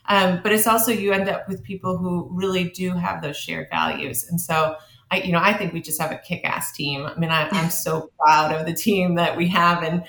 Um, 0.06 0.40
but 0.42 0.52
it's 0.52 0.66
also 0.66 0.92
you 0.92 1.12
end 1.12 1.28
up 1.28 1.48
with 1.48 1.62
people 1.62 1.96
who 1.96 2.28
really 2.30 2.64
do 2.64 2.92
have 2.92 3.22
those 3.22 3.36
shared 3.36 3.68
values. 3.70 4.26
And 4.28 4.40
so 4.40 4.76
I, 5.10 5.20
you 5.20 5.32
know, 5.32 5.40
I 5.40 5.54
think 5.54 5.72
we 5.72 5.80
just 5.80 6.00
have 6.00 6.12
a 6.12 6.18
kick-ass 6.18 6.72
team. 6.72 7.06
I 7.06 7.14
mean, 7.18 7.30
I, 7.30 7.48
I'm 7.50 7.70
so 7.70 8.10
proud 8.18 8.52
of 8.52 8.66
the 8.66 8.74
team 8.74 9.14
that 9.14 9.36
we 9.36 9.48
have. 9.48 9.82
And 9.82 10.04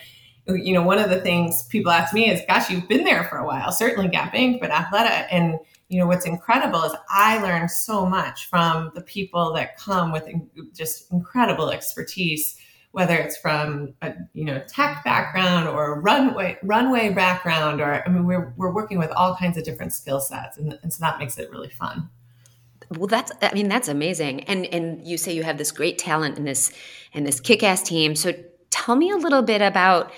you 0.48 0.74
know, 0.74 0.82
one 0.82 0.98
of 0.98 1.10
the 1.10 1.22
things 1.22 1.64
people 1.66 1.92
ask 1.92 2.14
me 2.14 2.30
is, 2.30 2.42
gosh, 2.48 2.70
you've 2.70 2.88
been 2.88 3.04
there 3.04 3.24
for 3.26 3.38
a 3.38 3.46
while, 3.46 3.72
certainly 3.72 4.10
Gap 4.10 4.34
Inc., 4.34 4.60
but 4.60 4.72
Athleta. 4.72 5.28
And, 5.32 5.60
you 5.90 6.00
know, 6.00 6.06
what's 6.06 6.26
incredible 6.26 6.84
is 6.84 6.94
I 7.10 7.42
learn 7.42 7.68
so 7.68 8.06
much 8.06 8.48
from 8.48 8.92
the 8.94 9.02
people 9.02 9.54
that 9.54 9.78
come 9.78 10.12
with 10.12 10.28
just 10.74 11.12
incredible 11.12 11.72
expertise, 11.72 12.58
whether 12.92 13.16
it's 13.16 13.38
from 13.38 13.96
a, 14.04 14.14
you 14.34 14.46
know, 14.46 14.62
tech 14.68 15.04
background 15.04 15.68
or 15.68 16.00
runway, 16.00 16.58
runway 16.64 17.10
background, 17.10 17.82
or, 17.82 18.08
I 18.08 18.10
mean, 18.10 18.26
we're, 18.26 18.54
we're 18.56 18.74
working 18.74 19.00
with 19.00 19.10
all 19.12 19.36
kinds 19.36 19.58
of 19.58 19.64
different 19.64 19.94
skill 19.94 20.20
sets. 20.20 20.58
And, 20.58 20.78
and 20.84 20.94
so 20.94 21.00
that 21.02 21.18
makes 21.18 21.38
it 21.40 21.50
really 21.50 21.70
fun. 21.70 22.10
Well, 22.98 23.08
that's 23.08 23.32
I 23.44 23.54
mean 23.54 23.70
that's 23.70 23.88
amazing, 23.88 24.46
and 24.46 24.66
and 24.66 25.06
you 25.06 25.20
say 25.20 25.32
you 25.32 25.44
have 25.44 25.60
this 25.60 25.72
great 25.72 26.00
talent 26.00 26.40
in 26.40 26.46
this 26.46 26.72
in 27.14 27.24
this 27.24 27.40
kick-ass 27.40 27.84
team. 27.84 28.16
So 28.16 28.34
tell 28.72 28.96
me 28.96 29.12
a 29.12 29.16
little 29.16 29.44
bit 29.44 29.62
about 29.62 30.12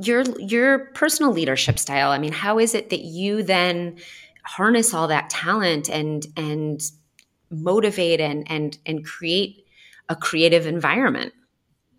your 0.00 0.22
your 0.38 0.78
personal 0.94 1.32
leadership 1.32 1.78
style 1.78 2.10
i 2.10 2.18
mean 2.18 2.32
how 2.32 2.58
is 2.58 2.74
it 2.74 2.90
that 2.90 3.00
you 3.00 3.42
then 3.42 3.96
harness 4.48 4.94
all 4.94 5.08
that 5.08 5.28
talent 5.28 5.90
and 5.90 6.26
and 6.34 6.90
motivate 7.50 8.18
and 8.18 8.50
and 8.50 8.78
and 8.86 9.04
create 9.04 9.66
a 10.08 10.16
creative 10.16 10.66
environment 10.66 11.34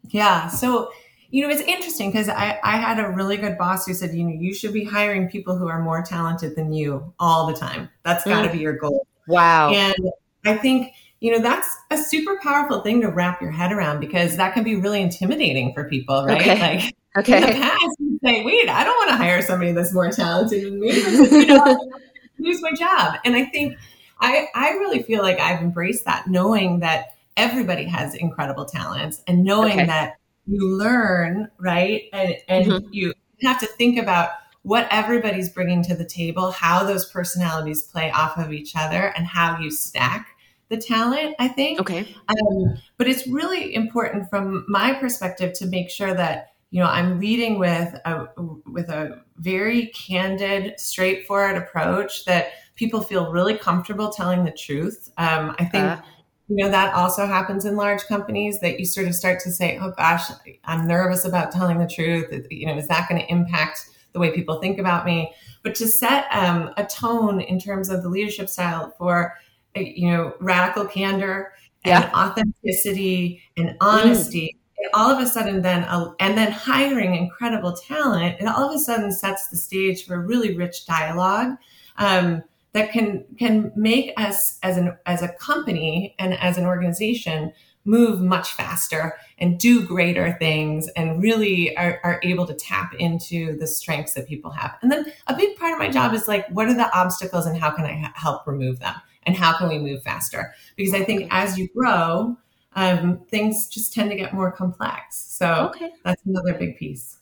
yeah 0.09 0.47
so 0.47 0.89
you 1.29 1.43
know 1.43 1.49
it's 1.49 1.61
interesting 1.61 2.09
because 2.09 2.27
I, 2.27 2.59
I 2.63 2.77
had 2.77 2.99
a 2.99 3.09
really 3.09 3.37
good 3.37 3.55
boss 3.55 3.85
who 3.85 3.93
said 3.93 4.15
you 4.15 4.23
know 4.23 4.33
you 4.33 4.55
should 4.55 4.73
be 4.73 4.83
hiring 4.83 5.29
people 5.29 5.57
who 5.57 5.67
are 5.67 5.79
more 5.79 6.01
talented 6.01 6.55
than 6.55 6.73
you 6.73 7.13
all 7.19 7.45
the 7.45 7.53
time 7.53 7.87
that's 8.03 8.25
got 8.25 8.41
to 8.41 8.49
mm. 8.49 8.53
be 8.53 8.57
your 8.59 8.73
goal 8.73 9.05
wow 9.27 9.69
and 9.69 10.09
i 10.45 10.57
think 10.57 10.93
you 11.19 11.31
know 11.31 11.39
that's 11.39 11.69
a 11.91 11.97
super 11.97 12.39
powerful 12.41 12.81
thing 12.81 12.99
to 13.01 13.09
wrap 13.09 13.39
your 13.43 13.51
head 13.51 13.71
around 13.71 13.99
because 13.99 14.37
that 14.37 14.55
can 14.55 14.63
be 14.63 14.75
really 14.75 15.03
intimidating 15.03 15.71
for 15.75 15.87
people 15.87 16.25
right 16.25 16.41
okay. 16.41 16.77
like 16.77 16.95
Okay. 17.17 17.37
In 17.37 17.41
the 17.41 17.59
past, 17.59 17.95
you 17.99 18.19
say, 18.23 18.43
wait, 18.43 18.69
I 18.69 18.83
don't 18.83 18.95
want 18.95 19.09
to 19.09 19.15
hire 19.15 19.41
somebody 19.41 19.71
that's 19.71 19.93
more 19.93 20.11
talented 20.11 20.63
than 20.63 20.79
me. 20.79 20.91
you 21.31 21.45
know, 21.47 21.91
lose 22.39 22.61
my 22.61 22.73
job. 22.73 23.15
And 23.25 23.35
I 23.35 23.45
think 23.45 23.77
I, 24.19 24.47
I 24.55 24.71
really 24.71 25.03
feel 25.03 25.21
like 25.21 25.39
I've 25.39 25.61
embraced 25.61 26.05
that, 26.05 26.27
knowing 26.27 26.79
that 26.79 27.17
everybody 27.37 27.85
has 27.85 28.15
incredible 28.15 28.65
talents 28.65 29.21
and 29.27 29.43
knowing 29.43 29.73
okay. 29.73 29.85
that 29.85 30.17
you 30.45 30.67
learn, 30.67 31.49
right? 31.57 32.03
And, 32.11 32.35
and 32.47 32.65
mm-hmm. 32.65 32.87
you 32.91 33.13
have 33.43 33.59
to 33.61 33.67
think 33.67 33.97
about 33.97 34.31
what 34.63 34.87
everybody's 34.91 35.49
bringing 35.49 35.81
to 35.83 35.95
the 35.95 36.05
table, 36.05 36.51
how 36.51 36.83
those 36.83 37.09
personalities 37.09 37.83
play 37.83 38.11
off 38.11 38.37
of 38.37 38.51
each 38.51 38.73
other, 38.75 39.13
and 39.15 39.25
how 39.25 39.57
you 39.57 39.71
stack 39.71 40.35
the 40.67 40.77
talent, 40.77 41.35
I 41.39 41.47
think. 41.47 41.79
Okay. 41.79 42.15
Um, 42.27 42.77
but 42.97 43.07
it's 43.07 43.25
really 43.27 43.73
important 43.73 44.29
from 44.29 44.65
my 44.67 44.93
perspective 44.93 45.53
to 45.53 45.65
make 45.65 45.89
sure 45.89 46.13
that 46.13 46.48
you 46.71 46.79
know 46.79 46.87
i'm 46.87 47.19
leading 47.19 47.59
with 47.59 47.93
a 48.05 48.27
with 48.65 48.89
a 48.89 49.21
very 49.37 49.87
candid 49.87 50.79
straightforward 50.79 51.57
approach 51.57 52.25
that 52.25 52.51
people 52.75 53.01
feel 53.01 53.31
really 53.31 53.57
comfortable 53.57 54.09
telling 54.09 54.43
the 54.43 54.51
truth. 54.51 55.11
Um, 55.17 55.55
i 55.59 55.65
think 55.65 55.83
uh. 55.83 56.01
you 56.47 56.57
know 56.57 56.69
that 56.69 56.93
also 56.93 57.25
happens 57.25 57.65
in 57.65 57.75
large 57.75 58.03
companies 58.05 58.59
that 58.59 58.79
you 58.79 58.85
sort 58.85 59.07
of 59.07 59.15
start 59.15 59.39
to 59.41 59.51
say 59.51 59.77
oh 59.81 59.91
gosh 59.97 60.29
i'm 60.65 60.87
nervous 60.87 61.25
about 61.25 61.51
telling 61.51 61.79
the 61.79 61.87
truth. 61.87 62.47
You 62.49 62.67
know 62.67 62.77
is 62.77 62.87
that 62.87 63.09
going 63.09 63.21
to 63.21 63.31
impact 63.31 63.89
the 64.13 64.19
way 64.19 64.31
people 64.31 64.59
think 64.59 64.79
about 64.79 65.05
me? 65.05 65.31
But 65.61 65.75
to 65.75 65.87
set 65.87 66.25
um, 66.31 66.71
a 66.77 66.85
tone 66.85 67.41
in 67.41 67.59
terms 67.59 67.89
of 67.89 68.01
the 68.01 68.09
leadership 68.09 68.49
style 68.49 68.93
for 68.97 69.35
you 69.75 70.09
know 70.09 70.33
radical 70.39 70.85
candor 70.85 71.53
and 71.85 72.03
authenticity 72.13 73.41
and 73.57 73.77
honesty 73.79 74.58
all 74.93 75.09
of 75.11 75.19
a 75.19 75.25
sudden 75.25 75.61
then 75.61 75.83
and 76.19 76.37
then 76.37 76.51
hiring 76.51 77.15
incredible 77.15 77.73
talent 77.73 78.35
it 78.39 78.45
all 78.45 78.69
of 78.69 78.75
a 78.75 78.79
sudden 78.79 79.11
sets 79.11 79.49
the 79.49 79.57
stage 79.57 80.05
for 80.05 80.15
a 80.15 80.19
really 80.19 80.55
rich 80.55 80.85
dialogue 80.85 81.57
um, 81.97 82.43
that 82.73 82.91
can 82.91 83.25
can 83.37 83.71
make 83.75 84.13
us 84.17 84.57
as 84.63 84.77
an 84.77 84.95
as 85.05 85.21
a 85.21 85.29
company 85.33 86.15
and 86.19 86.33
as 86.35 86.57
an 86.57 86.65
organization 86.65 87.51
move 87.85 88.21
much 88.21 88.53
faster 88.53 89.17
and 89.37 89.59
do 89.59 89.85
greater 89.85 90.35
things 90.37 90.89
and 90.89 91.23
really 91.23 91.75
are, 91.77 91.99
are 92.03 92.19
able 92.23 92.45
to 92.45 92.53
tap 92.53 92.93
into 92.99 93.57
the 93.57 93.65
strengths 93.65 94.13
that 94.13 94.27
people 94.27 94.51
have. 94.51 94.77
And 94.81 94.91
then 94.91 95.11
a 95.27 95.35
big 95.35 95.57
part 95.57 95.71
of 95.71 95.79
my 95.79 95.89
job 95.89 96.13
is 96.13 96.27
like 96.27 96.47
what 96.49 96.67
are 96.67 96.73
the 96.73 96.95
obstacles 96.95 97.45
and 97.45 97.57
how 97.57 97.71
can 97.71 97.85
i 97.85 98.11
help 98.15 98.45
remove 98.45 98.79
them 98.79 98.95
and 99.23 99.35
how 99.35 99.57
can 99.57 99.69
we 99.69 99.79
move 99.79 100.03
faster? 100.03 100.53
Because 100.75 100.93
i 100.93 101.03
think 101.03 101.27
as 101.31 101.57
you 101.57 101.67
grow 101.69 102.37
um, 102.73 103.21
things 103.29 103.67
just 103.67 103.93
tend 103.93 104.09
to 104.11 104.15
get 104.15 104.33
more 104.33 104.51
complex. 104.51 105.17
So 105.17 105.71
okay. 105.75 105.91
that's 106.03 106.23
another 106.25 106.53
big 106.53 106.77
piece. 106.77 107.17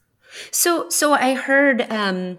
So, 0.51 0.89
so 0.89 1.13
I 1.13 1.35
heard, 1.35 1.89
um, 1.91 2.37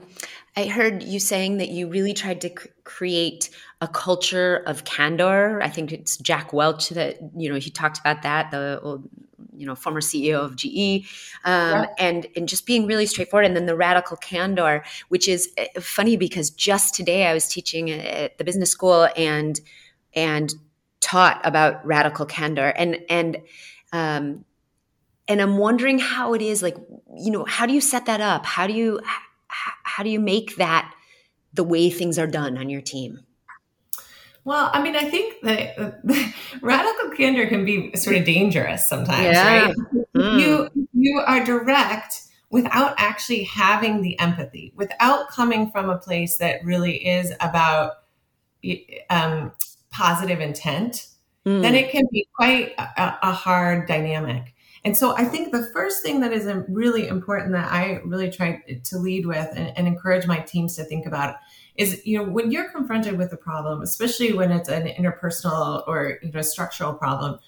I 0.56 0.66
heard 0.66 1.02
you 1.02 1.20
saying 1.20 1.58
that 1.58 1.68
you 1.68 1.88
really 1.88 2.12
tried 2.12 2.40
to 2.42 2.48
c- 2.48 2.68
create 2.84 3.50
a 3.80 3.88
culture 3.88 4.56
of 4.66 4.84
candor. 4.84 5.62
I 5.62 5.68
think 5.68 5.92
it's 5.92 6.16
Jack 6.16 6.52
Welch 6.52 6.90
that 6.90 7.18
you 7.36 7.48
know 7.48 7.58
he 7.58 7.70
talked 7.70 7.98
about 7.98 8.22
that. 8.22 8.50
The 8.50 8.80
old, 8.82 9.08
you 9.54 9.66
know 9.66 9.74
former 9.74 10.00
CEO 10.00 10.38
of 10.40 10.56
GE, 10.56 11.06
um, 11.44 11.82
yeah. 11.82 11.86
and 11.98 12.26
and 12.36 12.48
just 12.48 12.66
being 12.66 12.86
really 12.86 13.06
straightforward. 13.06 13.46
And 13.46 13.54
then 13.54 13.66
the 13.66 13.76
radical 13.76 14.16
candor, 14.16 14.84
which 15.08 15.28
is 15.28 15.50
eh, 15.56 15.68
funny 15.80 16.16
because 16.16 16.50
just 16.50 16.94
today 16.94 17.26
I 17.26 17.34
was 17.34 17.48
teaching 17.48 17.90
at 17.90 18.38
the 18.38 18.44
business 18.44 18.70
school 18.70 19.08
and 19.16 19.60
and 20.14 20.52
taught 21.00 21.40
about 21.44 21.84
radical 21.86 22.26
candor 22.26 22.72
and 22.76 22.98
and 23.08 23.38
um 23.92 24.44
and 25.28 25.40
i'm 25.40 25.58
wondering 25.58 25.98
how 25.98 26.34
it 26.34 26.42
is 26.42 26.62
like 26.62 26.76
you 27.16 27.30
know 27.30 27.44
how 27.44 27.66
do 27.66 27.72
you 27.72 27.80
set 27.80 28.06
that 28.06 28.20
up 28.20 28.44
how 28.44 28.66
do 28.66 28.72
you 28.72 29.00
how 29.48 30.02
do 30.02 30.10
you 30.10 30.20
make 30.20 30.56
that 30.56 30.92
the 31.54 31.64
way 31.64 31.90
things 31.90 32.18
are 32.18 32.26
done 32.26 32.58
on 32.58 32.68
your 32.68 32.80
team 32.80 33.20
well, 34.48 34.70
I 34.72 34.82
mean, 34.82 34.96
I 34.96 35.04
think 35.04 35.42
that 35.42 35.78
uh, 35.78 35.90
radical 36.62 37.10
candor 37.10 37.46
can 37.48 37.66
be 37.66 37.94
sort 37.96 38.16
of 38.16 38.24
dangerous 38.24 38.88
sometimes, 38.88 39.24
yeah. 39.24 39.66
right? 39.66 39.74
Mm. 40.16 40.40
You 40.40 40.86
you 40.94 41.22
are 41.26 41.44
direct 41.44 42.22
without 42.48 42.94
actually 42.96 43.44
having 43.44 44.00
the 44.00 44.18
empathy, 44.18 44.72
without 44.74 45.28
coming 45.28 45.70
from 45.70 45.90
a 45.90 45.98
place 45.98 46.38
that 46.38 46.64
really 46.64 47.06
is 47.06 47.30
about 47.40 47.92
um, 49.10 49.52
positive 49.90 50.40
intent, 50.40 51.06
mm. 51.46 51.62
then 51.62 51.74
it 51.74 51.90
can 51.90 52.04
be 52.10 52.28
quite 52.34 52.72
a, 52.78 53.18
a, 53.22 53.32
hard 53.32 53.86
dynamic. 53.88 54.54
And 54.84 54.96
so 54.96 55.16
I 55.16 55.24
think 55.24 55.52
the 55.52 55.68
first 55.72 56.02
thing 56.02 56.20
that 56.20 56.32
is 56.32 56.50
really 56.68 57.08
important 57.08 57.52
that 57.52 57.70
I 57.70 58.00
really 58.04 58.30
try 58.30 58.62
to 58.84 58.98
lead 58.98 59.26
with 59.26 59.48
and, 59.54 59.76
and 59.76 59.86
encourage 59.86 60.26
my 60.26 60.38
teams 60.38 60.76
to 60.76 60.84
think 60.84 61.06
about 61.06 61.36
is, 61.74 62.04
you 62.04 62.18
know, 62.18 62.24
when 62.24 62.50
you're 62.50 62.70
confronted 62.70 63.18
with 63.18 63.32
a 63.32 63.36
problem, 63.36 63.82
especially 63.82 64.32
when 64.32 64.50
it's 64.50 64.68
an 64.68 64.86
interpersonal 64.86 65.86
or, 65.86 66.18
you 66.22 66.30
know, 66.30 66.42
structural 66.42 66.94
problem, 66.94 67.38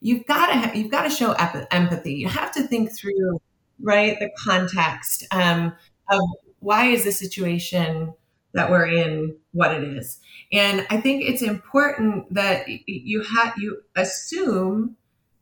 you've 0.00 0.26
got 0.26 0.46
to 0.46 0.58
ha- 0.58 0.72
you've 0.74 0.90
got 0.90 1.04
to 1.04 1.10
show 1.10 1.32
ep- 1.32 1.68
empathy. 1.70 2.14
You 2.14 2.28
have 2.28 2.52
to 2.52 2.62
think 2.62 2.92
through 2.92 3.40
right 3.82 4.18
the 4.18 4.30
context 4.44 5.26
um, 5.32 5.72
of 6.10 6.20
why 6.60 6.86
is 6.86 7.04
the 7.04 7.12
situation 7.12 8.14
that 8.52 8.70
we're 8.70 8.86
in 8.86 9.36
what 9.52 9.74
it 9.74 9.84
is. 9.84 10.18
And 10.52 10.86
I 10.90 11.00
think 11.00 11.22
it's 11.22 11.42
important 11.42 12.32
that 12.34 12.66
you 12.86 13.22
have 13.22 13.54
you 13.56 13.82
assume 13.96 14.96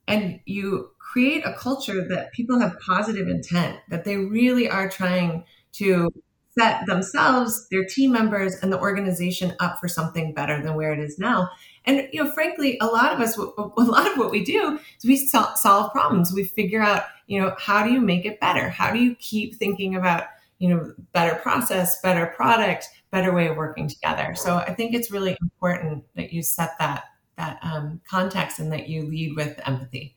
and 0.06 0.40
you 0.46 0.90
create 0.98 1.44
a 1.44 1.54
culture 1.54 2.06
that 2.08 2.32
people 2.32 2.58
have 2.60 2.78
positive 2.80 3.28
intent, 3.28 3.78
that 3.88 4.04
they 4.04 4.16
really 4.16 4.68
are 4.68 4.88
trying 4.88 5.44
to 5.72 6.10
set 6.58 6.84
themselves, 6.86 7.68
their 7.70 7.84
team 7.84 8.12
members, 8.12 8.56
and 8.56 8.72
the 8.72 8.80
organization 8.80 9.54
up 9.60 9.78
for 9.78 9.86
something 9.88 10.34
better 10.34 10.62
than 10.62 10.74
where 10.74 10.92
it 10.92 10.98
is 10.98 11.18
now. 11.18 11.48
And 11.84 12.08
you 12.12 12.22
know, 12.22 12.30
frankly, 12.30 12.76
a 12.80 12.86
lot 12.86 13.12
of 13.12 13.20
us, 13.20 13.38
a 13.38 13.42
lot 13.82 14.10
of 14.10 14.18
what 14.18 14.30
we 14.30 14.44
do 14.44 14.78
is 14.98 15.04
we 15.04 15.16
solve 15.26 15.92
problems. 15.92 16.32
We 16.32 16.44
figure 16.44 16.82
out, 16.82 17.04
you 17.26 17.40
know, 17.40 17.54
how 17.58 17.84
do 17.84 17.92
you 17.92 18.00
make 18.00 18.26
it 18.26 18.40
better? 18.40 18.68
How 18.68 18.92
do 18.92 18.98
you 18.98 19.14
keep 19.16 19.54
thinking 19.54 19.94
about, 19.94 20.24
you 20.58 20.68
know, 20.68 20.92
better 21.12 21.36
process, 21.36 22.00
better 22.02 22.26
product, 22.26 22.88
better 23.10 23.32
way 23.32 23.48
of 23.48 23.56
working 23.56 23.88
together? 23.88 24.34
So 24.34 24.56
I 24.56 24.74
think 24.74 24.94
it's 24.94 25.10
really 25.10 25.36
important 25.40 26.04
that 26.16 26.32
you 26.32 26.42
set 26.42 26.78
that 26.78 27.04
that 27.36 27.58
um, 27.62 28.00
context 28.08 28.58
and 28.58 28.72
that 28.72 28.88
you 28.88 29.04
lead 29.04 29.36
with 29.36 29.60
empathy. 29.66 30.16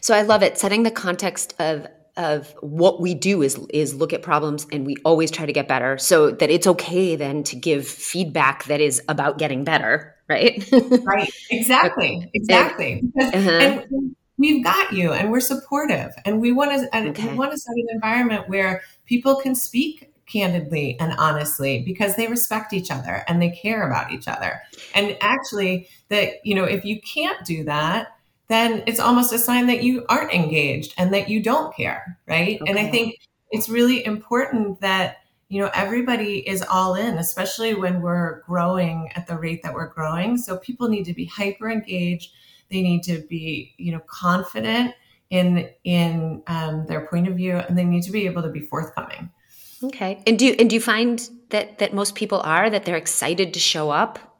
So 0.00 0.14
I 0.14 0.22
love 0.22 0.42
it. 0.42 0.58
Setting 0.58 0.82
the 0.82 0.90
context 0.90 1.54
of 1.58 1.86
of 2.16 2.54
what 2.60 3.00
we 3.00 3.14
do 3.14 3.42
is 3.42 3.58
is 3.70 3.94
look 3.94 4.12
at 4.12 4.22
problems 4.22 4.66
and 4.70 4.84
we 4.84 4.96
always 5.04 5.30
try 5.30 5.46
to 5.46 5.52
get 5.52 5.66
better 5.66 5.96
so 5.96 6.30
that 6.30 6.50
it's 6.50 6.66
okay 6.66 7.16
then 7.16 7.42
to 7.42 7.56
give 7.56 7.88
feedback 7.88 8.64
that 8.64 8.82
is 8.82 9.00
about 9.08 9.38
getting 9.38 9.64
better 9.64 10.14
right 10.28 10.68
right 11.04 11.32
exactly 11.50 12.30
exactly 12.34 13.00
because, 13.02 13.32
uh-huh. 13.32 13.50
and 13.50 14.16
we've 14.36 14.62
got 14.62 14.92
you 14.92 15.12
and 15.12 15.32
we're 15.32 15.40
supportive 15.40 16.10
and 16.26 16.38
we 16.38 16.52
want 16.52 16.70
to 16.70 17.08
okay. 17.08 17.28
we 17.30 17.34
want 17.34 17.50
to 17.50 17.56
set 17.56 17.74
an 17.74 17.86
environment 17.90 18.46
where 18.46 18.82
people 19.06 19.36
can 19.36 19.54
speak 19.54 20.11
candidly 20.32 20.96
and 20.98 21.12
honestly 21.18 21.82
because 21.82 22.16
they 22.16 22.26
respect 22.26 22.72
each 22.72 22.90
other 22.90 23.24
and 23.28 23.42
they 23.42 23.50
care 23.50 23.86
about 23.86 24.12
each 24.12 24.26
other 24.26 24.62
and 24.94 25.16
actually 25.20 25.88
that 26.08 26.34
you 26.44 26.54
know 26.54 26.64
if 26.64 26.84
you 26.84 27.00
can't 27.02 27.44
do 27.44 27.64
that 27.64 28.08
then 28.52 28.82
it's 28.86 29.00
almost 29.00 29.32
a 29.32 29.38
sign 29.38 29.66
that 29.66 29.82
you 29.82 30.04
aren't 30.10 30.32
engaged 30.32 30.92
and 30.98 31.14
that 31.14 31.30
you 31.30 31.42
don't 31.42 31.74
care, 31.74 32.18
right? 32.28 32.60
Okay. 32.60 32.70
And 32.70 32.78
I 32.78 32.90
think 32.90 33.18
it's 33.50 33.70
really 33.70 34.04
important 34.04 34.78
that 34.82 35.18
you 35.48 35.60
know 35.60 35.70
everybody 35.74 36.38
is 36.48 36.62
all 36.62 36.94
in 36.94 37.18
especially 37.18 37.74
when 37.74 38.00
we're 38.00 38.40
growing 38.40 39.10
at 39.14 39.26
the 39.26 39.36
rate 39.36 39.62
that 39.62 39.74
we're 39.74 39.88
growing 39.88 40.38
so 40.38 40.56
people 40.56 40.88
need 40.88 41.04
to 41.04 41.12
be 41.12 41.26
hyper 41.26 41.70
engaged 41.70 42.32
they 42.70 42.80
need 42.80 43.02
to 43.02 43.18
be 43.28 43.74
you 43.76 43.92
know 43.92 44.00
confident 44.06 44.94
in 45.28 45.68
in 45.84 46.42
um, 46.46 46.86
their 46.86 47.06
point 47.06 47.28
of 47.28 47.36
view 47.36 47.56
and 47.56 47.76
they 47.76 47.84
need 47.84 48.02
to 48.02 48.10
be 48.10 48.24
able 48.24 48.40
to 48.40 48.48
be 48.48 48.60
forthcoming 48.60 49.30
okay 49.82 50.22
and 50.26 50.38
do 50.38 50.46
you 50.46 50.56
and 50.58 50.70
do 50.70 50.74
you 50.74 50.80
find 50.80 51.28
that 51.50 51.78
that 51.78 51.92
most 51.92 52.14
people 52.14 52.40
are 52.44 52.70
that 52.70 52.84
they're 52.84 52.96
excited 52.96 53.52
to 53.54 53.60
show 53.60 53.90
up 53.90 54.32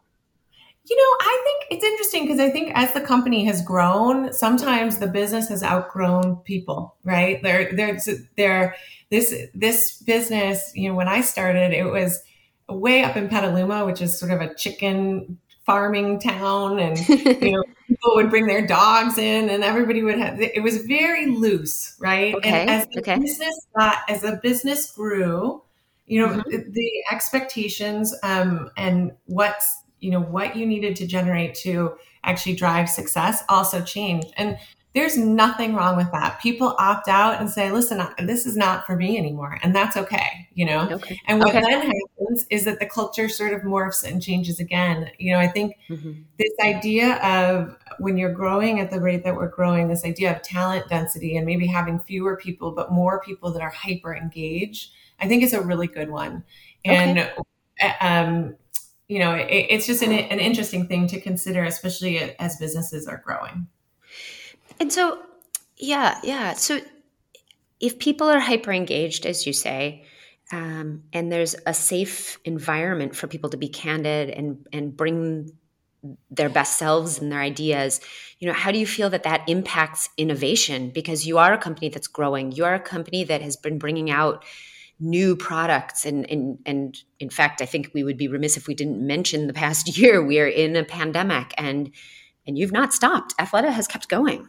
you 0.84 0.96
know, 0.96 1.16
I 1.20 1.42
think 1.44 1.78
it's 1.78 1.84
interesting 1.84 2.24
because 2.24 2.40
I 2.40 2.50
think 2.50 2.72
as 2.74 2.92
the 2.92 3.00
company 3.00 3.44
has 3.44 3.62
grown, 3.62 4.32
sometimes 4.32 4.98
the 4.98 5.06
business 5.06 5.48
has 5.48 5.62
outgrown 5.62 6.36
people, 6.38 6.96
right? 7.04 7.40
There, 7.42 7.72
there's, 7.72 8.08
there, 8.36 8.74
this, 9.10 9.32
this 9.54 10.02
business, 10.02 10.72
you 10.74 10.88
know, 10.88 10.96
when 10.96 11.06
I 11.06 11.20
started, 11.20 11.72
it 11.72 11.84
was 11.84 12.20
way 12.68 13.04
up 13.04 13.16
in 13.16 13.28
Petaluma, 13.28 13.86
which 13.86 14.02
is 14.02 14.18
sort 14.18 14.32
of 14.32 14.40
a 14.40 14.54
chicken 14.54 15.38
farming 15.64 16.20
town. 16.20 16.78
And, 16.78 17.08
you 17.08 17.52
know, 17.52 17.64
people 17.86 18.14
would 18.14 18.30
bring 18.30 18.46
their 18.46 18.66
dogs 18.66 19.18
in 19.18 19.48
and 19.48 19.62
everybody 19.62 20.02
would 20.02 20.18
have, 20.18 20.40
it 20.40 20.62
was 20.62 20.78
very 20.78 21.26
loose, 21.26 21.96
right? 22.00 22.34
Okay. 22.34 22.62
And 22.62 22.70
as 22.70 22.86
the 22.88 23.00
okay. 23.00 23.18
business 23.18 23.66
got, 23.76 23.98
as 24.08 24.22
the 24.22 24.40
business 24.42 24.90
grew, 24.90 25.62
you 26.06 26.20
know, 26.20 26.34
mm-hmm. 26.34 26.70
the 26.72 26.90
expectations 27.10 28.14
um, 28.22 28.70
and 28.76 29.12
what's 29.26 29.82
you 30.02 30.10
know 30.10 30.20
what 30.20 30.56
you 30.56 30.66
needed 30.66 30.96
to 30.96 31.06
generate 31.06 31.54
to 31.54 31.94
actually 32.24 32.54
drive 32.54 32.88
success 32.88 33.42
also 33.48 33.80
changed 33.80 34.28
and 34.36 34.58
there's 34.94 35.16
nothing 35.16 35.74
wrong 35.74 35.96
with 35.96 36.10
that 36.12 36.40
people 36.40 36.74
opt 36.78 37.08
out 37.08 37.40
and 37.40 37.50
say 37.50 37.70
listen 37.70 38.00
this 38.24 38.46
is 38.46 38.56
not 38.56 38.84
for 38.86 38.96
me 38.96 39.16
anymore 39.16 39.58
and 39.62 39.74
that's 39.74 39.96
okay 39.96 40.48
you 40.54 40.64
know 40.64 40.88
okay. 40.90 41.18
and 41.26 41.38
what 41.38 41.50
okay. 41.50 41.60
then 41.60 41.80
happens 41.82 42.46
is 42.50 42.64
that 42.64 42.78
the 42.78 42.86
culture 42.86 43.28
sort 43.28 43.52
of 43.52 43.62
morphs 43.62 44.02
and 44.02 44.22
changes 44.22 44.60
again 44.60 45.10
you 45.18 45.32
know 45.32 45.38
i 45.38 45.46
think 45.46 45.76
mm-hmm. 45.88 46.12
this 46.38 46.52
idea 46.62 47.16
of 47.16 47.76
when 47.98 48.16
you're 48.16 48.32
growing 48.32 48.80
at 48.80 48.90
the 48.90 49.00
rate 49.00 49.24
that 49.24 49.34
we're 49.34 49.48
growing 49.48 49.88
this 49.88 50.04
idea 50.04 50.34
of 50.34 50.42
talent 50.42 50.88
density 50.88 51.36
and 51.36 51.46
maybe 51.46 51.66
having 51.66 51.98
fewer 52.00 52.36
people 52.36 52.72
but 52.72 52.92
more 52.92 53.20
people 53.20 53.52
that 53.52 53.62
are 53.62 53.70
hyper 53.70 54.14
engaged 54.14 54.90
i 55.20 55.28
think 55.28 55.42
is 55.42 55.52
a 55.52 55.60
really 55.60 55.86
good 55.86 56.10
one 56.10 56.44
and 56.84 57.18
okay. 57.18 57.94
um, 58.00 58.56
you 59.12 59.18
know, 59.18 59.34
it, 59.34 59.66
it's 59.68 59.86
just 59.86 60.02
an, 60.02 60.10
an 60.10 60.40
interesting 60.40 60.86
thing 60.86 61.06
to 61.08 61.20
consider, 61.20 61.64
especially 61.64 62.18
as 62.38 62.56
businesses 62.56 63.06
are 63.06 63.22
growing. 63.22 63.66
And 64.82 64.92
so, 64.92 65.22
yeah, 65.76 66.18
yeah. 66.24 66.54
So 66.54 66.80
if 67.78 68.00
people 68.00 68.28
are 68.28 68.40
hyper 68.40 68.72
engaged, 68.72 69.26
as 69.26 69.46
you 69.46 69.52
say, 69.52 70.04
um, 70.50 71.04
and 71.12 71.30
there's 71.30 71.54
a 71.64 71.72
safe 71.72 72.36
environment 72.44 73.14
for 73.14 73.28
people 73.28 73.48
to 73.50 73.56
be 73.56 73.68
candid 73.68 74.30
and 74.30 74.66
and 74.72 74.96
bring 74.96 75.52
their 76.32 76.48
best 76.48 76.78
selves 76.78 77.20
and 77.20 77.30
their 77.30 77.40
ideas 77.40 78.00
you 78.40 78.48
know 78.48 78.52
how 78.52 78.72
do 78.72 78.78
you 78.80 78.88
feel 78.88 79.08
that 79.10 79.22
that 79.22 79.48
impacts 79.48 80.08
innovation? 80.16 80.90
Because 80.90 81.24
you 81.28 81.38
are 81.38 81.52
a 81.52 81.58
company 81.58 81.88
that's 81.88 82.08
growing. 82.08 82.50
You 82.50 82.64
are 82.64 82.74
a 82.74 82.80
company 82.80 83.22
that 83.22 83.40
has 83.40 83.56
been 83.56 83.78
bringing 83.78 84.10
out 84.10 84.44
new 84.98 85.36
products. 85.36 86.04
And, 86.04 86.28
and 86.28 86.58
and 86.66 86.98
in 87.20 87.30
fact 87.30 87.62
i 87.62 87.66
think 87.66 87.92
we 87.94 88.02
would 88.02 88.16
be 88.16 88.26
remiss 88.26 88.56
if 88.56 88.66
we 88.66 88.74
didn't 88.74 89.06
mention 89.06 89.46
the 89.46 89.52
past 89.52 89.96
year 89.96 90.20
we 90.20 90.40
are 90.40 90.48
in 90.48 90.74
a 90.74 90.84
pandemic 90.84 91.54
and 91.56 91.92
and 92.48 92.58
you've 92.58 92.72
not 92.72 92.92
stopped. 92.92 93.36
Athleta 93.38 93.70
has 93.70 93.86
kept 93.86 94.08
going 94.08 94.48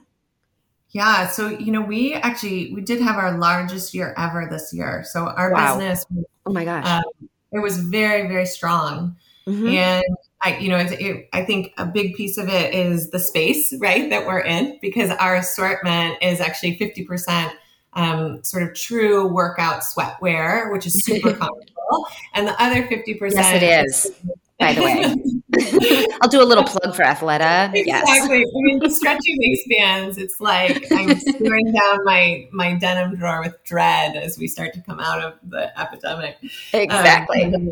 yeah 0.93 1.27
so 1.27 1.49
you 1.49 1.71
know 1.71 1.81
we 1.81 2.13
actually 2.13 2.73
we 2.73 2.81
did 2.81 3.01
have 3.01 3.17
our 3.17 3.37
largest 3.37 3.93
year 3.93 4.13
ever 4.17 4.47
this 4.49 4.73
year 4.73 5.03
so 5.03 5.25
our 5.27 5.51
wow. 5.51 5.77
business 5.77 6.05
oh 6.45 6.53
my 6.53 6.63
gosh 6.63 6.85
um, 6.85 7.27
it 7.51 7.59
was 7.59 7.77
very 7.77 8.27
very 8.27 8.45
strong 8.45 9.15
mm-hmm. 9.47 9.67
and 9.67 10.03
I, 10.43 10.57
you 10.57 10.67
know, 10.67 10.77
it, 10.77 10.91
it, 10.99 11.29
I 11.31 11.45
think 11.45 11.73
a 11.77 11.85
big 11.85 12.15
piece 12.15 12.37
of 12.37 12.49
it 12.49 12.73
is 12.73 13.09
the 13.11 13.19
space, 13.19 13.73
right, 13.79 14.09
that 14.09 14.25
we're 14.25 14.41
in, 14.41 14.77
because 14.81 15.09
our 15.11 15.35
assortment 15.35 16.17
is 16.21 16.41
actually 16.41 16.77
50% 16.77 17.51
um, 17.93 18.43
sort 18.43 18.63
of 18.63 18.73
true 18.73 19.27
workout 19.27 19.83
sweatwear, 19.83 20.71
which 20.71 20.85
is 20.85 21.01
super 21.05 21.33
comfortable. 21.33 22.07
And 22.33 22.47
the 22.47 22.61
other 22.61 22.83
50%. 22.83 23.31
Yes, 23.31 23.55
it 23.55 23.63
is. 23.63 24.11
By 24.59 24.73
the 24.73 24.81
way. 24.81 26.07
I'll 26.21 26.29
do 26.29 26.41
a 26.41 26.45
little 26.45 26.63
plug 26.63 26.95
for 26.95 27.03
Athleta. 27.03 27.73
Exactly. 27.73 27.85
Yes. 27.87 28.47
I 28.47 28.61
mean, 28.61 28.79
the 28.79 28.89
stretchy 28.89 29.35
waistbands, 29.39 30.17
it's 30.17 30.39
like 30.39 30.85
I'm 30.91 31.17
staring 31.19 31.71
down 31.71 32.03
my, 32.03 32.47
my 32.51 32.73
denim 32.73 33.15
drawer 33.15 33.41
with 33.41 33.63
dread 33.63 34.15
as 34.15 34.37
we 34.37 34.47
start 34.47 34.73
to 34.73 34.81
come 34.81 34.99
out 34.99 35.21
of 35.21 35.33
the 35.43 35.77
epidemic. 35.79 36.37
Exactly. 36.73 37.53
Um, 37.53 37.69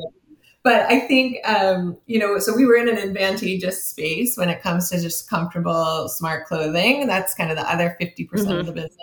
but 0.63 0.82
I 0.91 1.00
think, 1.00 1.38
um, 1.48 1.98
you 2.06 2.20
know, 2.20 2.38
so 2.38 2.56
we 2.56 2.65
were 2.65 2.76
in 2.76 2.88
an 2.88 2.98
advantageous 2.98 3.84
space 3.84 4.38
when 4.38 4.50
it 4.50 4.62
comes 4.62 4.89
to 4.91 5.02
just 5.02 5.28
comfortable, 5.28 6.08
smart 6.08 6.46
clothing. 6.46 7.08
That's 7.08 7.34
kind 7.34 7.50
of 7.50 7.58
the 7.58 7.70
other 7.70 7.98
50% 8.00 8.28
mm-hmm. 8.28 8.52
of 8.52 8.65
the 8.67 8.72
business. 8.72 8.98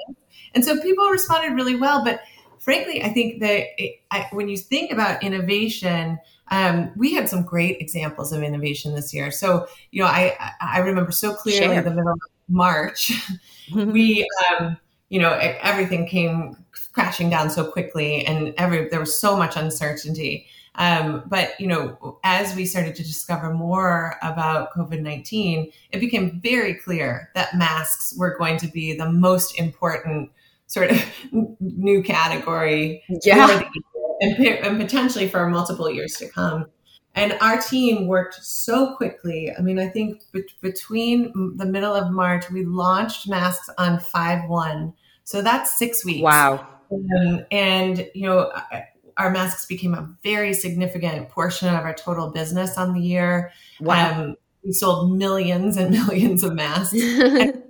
And 0.54 0.64
so 0.64 0.80
people 0.80 1.08
responded 1.08 1.54
really 1.54 1.74
well. 1.74 2.04
But 2.04 2.20
frankly, 2.58 3.02
I 3.02 3.08
think 3.10 3.40
that 3.40 3.66
it, 3.82 4.00
I, 4.10 4.26
when 4.32 4.48
you 4.48 4.56
think 4.56 4.92
about 4.92 5.22
innovation, 5.22 6.18
um, 6.50 6.90
we 6.96 7.14
had 7.14 7.28
some 7.28 7.42
great 7.42 7.80
examples 7.80 8.32
of 8.32 8.42
innovation 8.42 8.94
this 8.94 9.12
year. 9.12 9.30
So, 9.30 9.66
you 9.90 10.02
know, 10.02 10.08
I, 10.08 10.36
I 10.60 10.78
remember 10.78 11.12
so 11.12 11.34
clearly 11.34 11.74
Share. 11.74 11.82
the 11.82 11.90
middle 11.90 12.12
of 12.12 12.20
March, 12.48 13.12
we, 13.74 14.26
um, 14.50 14.76
you 15.08 15.18
know, 15.20 15.32
everything 15.34 16.06
came 16.06 16.56
crashing 16.92 17.30
down 17.30 17.50
so 17.50 17.64
quickly 17.70 18.24
and 18.26 18.54
every, 18.58 18.88
there 18.88 19.00
was 19.00 19.18
so 19.20 19.36
much 19.36 19.56
uncertainty. 19.56 20.46
Um, 20.78 21.24
but 21.26 21.58
you 21.58 21.66
know, 21.66 22.18
as 22.22 22.54
we 22.54 22.64
started 22.64 22.94
to 22.94 23.02
discover 23.02 23.52
more 23.52 24.14
about 24.22 24.72
COVID 24.72 25.00
nineteen, 25.00 25.72
it 25.90 25.98
became 25.98 26.40
very 26.40 26.74
clear 26.74 27.30
that 27.34 27.56
masks 27.56 28.14
were 28.16 28.38
going 28.38 28.58
to 28.58 28.68
be 28.68 28.96
the 28.96 29.10
most 29.10 29.58
important 29.58 30.30
sort 30.68 30.90
of 30.92 31.04
new 31.60 32.02
category 32.02 33.02
yeah. 33.24 33.68
and, 34.20 34.36
and 34.38 34.80
potentially 34.80 35.26
for 35.26 35.48
multiple 35.48 35.90
years 35.90 36.12
to 36.12 36.28
come. 36.28 36.66
And 37.14 37.36
our 37.40 37.60
team 37.60 38.06
worked 38.06 38.34
so 38.44 38.94
quickly. 38.94 39.52
I 39.52 39.60
mean, 39.60 39.80
I 39.80 39.88
think 39.88 40.22
be- 40.30 40.44
between 40.60 41.56
the 41.56 41.66
middle 41.66 41.92
of 41.92 42.12
March, 42.12 42.48
we 42.50 42.64
launched 42.64 43.28
masks 43.28 43.68
on 43.76 43.98
5 43.98 44.48
1. 44.48 44.92
So 45.24 45.42
that's 45.42 45.76
six 45.76 46.04
weeks. 46.04 46.22
Wow. 46.22 46.66
Um, 46.92 47.44
and, 47.50 48.08
you 48.14 48.26
know, 48.26 48.52
our 49.16 49.30
masks 49.30 49.66
became 49.66 49.94
a 49.94 50.08
very 50.22 50.54
significant 50.54 51.28
portion 51.28 51.68
of 51.68 51.74
our 51.74 51.92
total 51.92 52.30
business 52.30 52.78
on 52.78 52.94
the 52.94 53.00
year. 53.00 53.52
Wow. 53.80 54.22
Um, 54.22 54.36
we 54.64 54.72
sold 54.72 55.16
millions 55.18 55.76
and 55.76 55.90
millions 56.06 56.44
of 56.44 56.54
masks. 56.54 56.94
and 57.02 57.62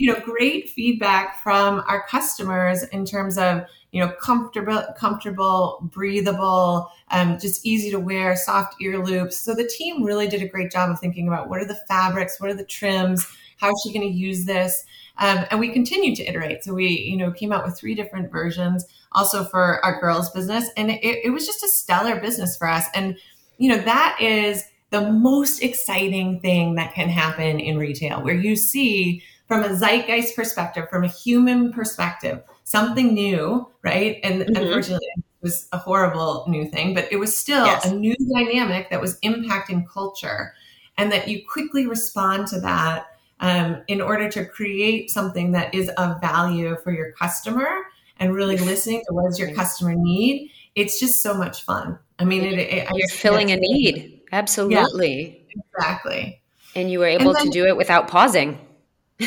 you 0.00 0.10
know, 0.10 0.18
great 0.20 0.70
feedback 0.70 1.42
from 1.42 1.84
our 1.86 2.06
customers 2.06 2.84
in 2.84 3.04
terms 3.04 3.36
of 3.36 3.66
you 3.92 4.00
know, 4.00 4.10
comfortable, 4.12 4.82
comfortable, 4.96 5.78
breathable, 5.92 6.90
um, 7.10 7.38
just 7.38 7.66
easy 7.66 7.90
to 7.90 7.98
wear, 7.98 8.34
soft 8.34 8.80
ear 8.80 9.04
loops. 9.04 9.36
So 9.36 9.52
the 9.52 9.66
team 9.66 10.02
really 10.02 10.26
did 10.26 10.42
a 10.42 10.48
great 10.48 10.70
job 10.70 10.90
of 10.90 10.98
thinking 11.00 11.28
about 11.28 11.50
what 11.50 11.60
are 11.60 11.66
the 11.66 11.80
fabrics, 11.86 12.40
what 12.40 12.48
are 12.48 12.54
the 12.54 12.64
trims, 12.64 13.26
how 13.58 13.68
is 13.68 13.82
she 13.82 13.92
going 13.92 14.08
to 14.08 14.16
use 14.16 14.46
this, 14.46 14.86
um, 15.18 15.44
and 15.50 15.60
we 15.60 15.68
continued 15.68 16.16
to 16.16 16.24
iterate. 16.24 16.64
So 16.64 16.72
we, 16.72 16.86
you 16.86 17.16
know, 17.18 17.30
came 17.30 17.52
out 17.52 17.66
with 17.66 17.76
three 17.76 17.94
different 17.94 18.30
versions, 18.30 18.86
also 19.12 19.44
for 19.44 19.84
our 19.84 20.00
girls' 20.00 20.30
business, 20.30 20.70
and 20.78 20.90
it, 20.90 21.02
it 21.02 21.30
was 21.30 21.44
just 21.44 21.62
a 21.62 21.68
stellar 21.68 22.20
business 22.20 22.56
for 22.56 22.68
us. 22.68 22.86
And 22.94 23.18
you 23.58 23.68
know, 23.68 23.82
that 23.82 24.16
is 24.18 24.64
the 24.88 25.10
most 25.10 25.62
exciting 25.62 26.40
thing 26.40 26.76
that 26.76 26.94
can 26.94 27.10
happen 27.10 27.60
in 27.60 27.76
retail, 27.76 28.22
where 28.22 28.34
you 28.34 28.56
see 28.56 29.22
from 29.50 29.64
a 29.64 29.74
zeitgeist 29.74 30.36
perspective, 30.36 30.88
from 30.88 31.02
a 31.02 31.08
human 31.08 31.72
perspective, 31.72 32.40
something 32.62 33.12
new, 33.12 33.68
right? 33.82 34.20
And 34.22 34.42
mm-hmm. 34.42 34.54
unfortunately, 34.54 35.08
it 35.16 35.24
was 35.42 35.66
a 35.72 35.76
horrible 35.76 36.44
new 36.46 36.68
thing, 36.68 36.94
but 36.94 37.08
it 37.10 37.16
was 37.16 37.36
still 37.36 37.66
yes. 37.66 37.84
a 37.84 37.92
new 37.92 38.14
dynamic 38.32 38.90
that 38.90 39.00
was 39.00 39.18
impacting 39.22 39.88
culture, 39.88 40.54
and 40.96 41.10
that 41.10 41.26
you 41.26 41.42
quickly 41.52 41.84
respond 41.88 42.46
to 42.46 42.60
that 42.60 43.06
um, 43.40 43.82
in 43.88 44.00
order 44.00 44.30
to 44.30 44.44
create 44.44 45.10
something 45.10 45.50
that 45.50 45.74
is 45.74 45.88
of 45.98 46.20
value 46.20 46.76
for 46.84 46.92
your 46.92 47.10
customer 47.10 47.86
and 48.20 48.32
really 48.32 48.56
listening 48.56 49.02
to 49.08 49.14
what 49.14 49.24
does 49.24 49.36
your 49.40 49.52
customer 49.52 49.96
need. 49.96 50.52
It's 50.76 51.00
just 51.00 51.24
so 51.24 51.34
much 51.34 51.64
fun. 51.64 51.98
I 52.20 52.24
mean, 52.24 52.44
it, 52.44 52.56
it, 52.56 52.88
you're 52.94 53.08
filling 53.08 53.50
a 53.50 53.56
need. 53.56 54.20
Absolutely. 54.30 55.44
Yeah, 55.48 55.62
exactly. 55.74 56.40
And 56.76 56.88
you 56.88 57.00
were 57.00 57.08
able 57.08 57.32
then, 57.32 57.46
to 57.46 57.50
do 57.50 57.66
it 57.66 57.76
without 57.76 58.06
pausing. 58.06 58.64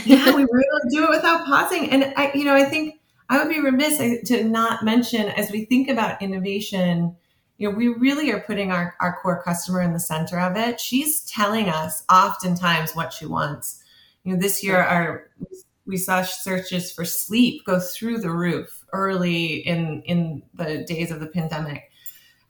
Yeah, 0.06 0.26
we 0.36 0.44
to 0.44 0.90
do 0.90 1.04
it 1.04 1.10
without 1.10 1.46
pausing. 1.46 1.90
And 1.90 2.14
I, 2.18 2.32
you 2.34 2.46
know, 2.46 2.56
I 2.56 2.66
think 2.66 3.00
I 3.30 3.38
would 3.44 3.54
be 3.54 3.60
remiss 3.60 3.98
to 4.30 4.44
not 4.44 4.84
mention 4.84 5.28
as 5.30 5.52
we 5.52 5.66
think 5.66 5.90
about 5.90 6.22
innovation, 6.22 7.16
you 7.58 7.70
know, 7.70 7.76
we 7.76 7.88
really 7.88 8.32
are 8.32 8.42
putting 8.42 8.72
our, 8.72 8.96
our 9.00 9.18
core 9.22 9.42
customer 9.44 9.82
in 9.82 9.94
the 9.94 10.00
center 10.00 10.40
of 10.40 10.58
it. 10.58 10.80
She's 10.80 11.22
telling 11.22 11.70
us 11.70 12.04
oftentimes 12.12 12.94
what 12.94 13.14
she 13.14 13.26
wants. 13.26 13.84
You 14.24 14.34
know, 14.34 14.40
this 14.40 14.64
year 14.64 14.82
our 14.82 15.30
we 15.86 15.98
saw 15.98 16.24
searches 16.24 16.92
for 16.92 17.04
sleep 17.04 17.66
go 17.66 17.80
through 17.80 18.20
the 18.20 18.32
roof 18.32 18.86
early 18.94 19.56
in 19.68 20.02
in 20.04 20.44
the 20.54 20.84
days 20.86 21.12
of 21.12 21.20
the 21.20 21.28
pandemic. 21.28 21.90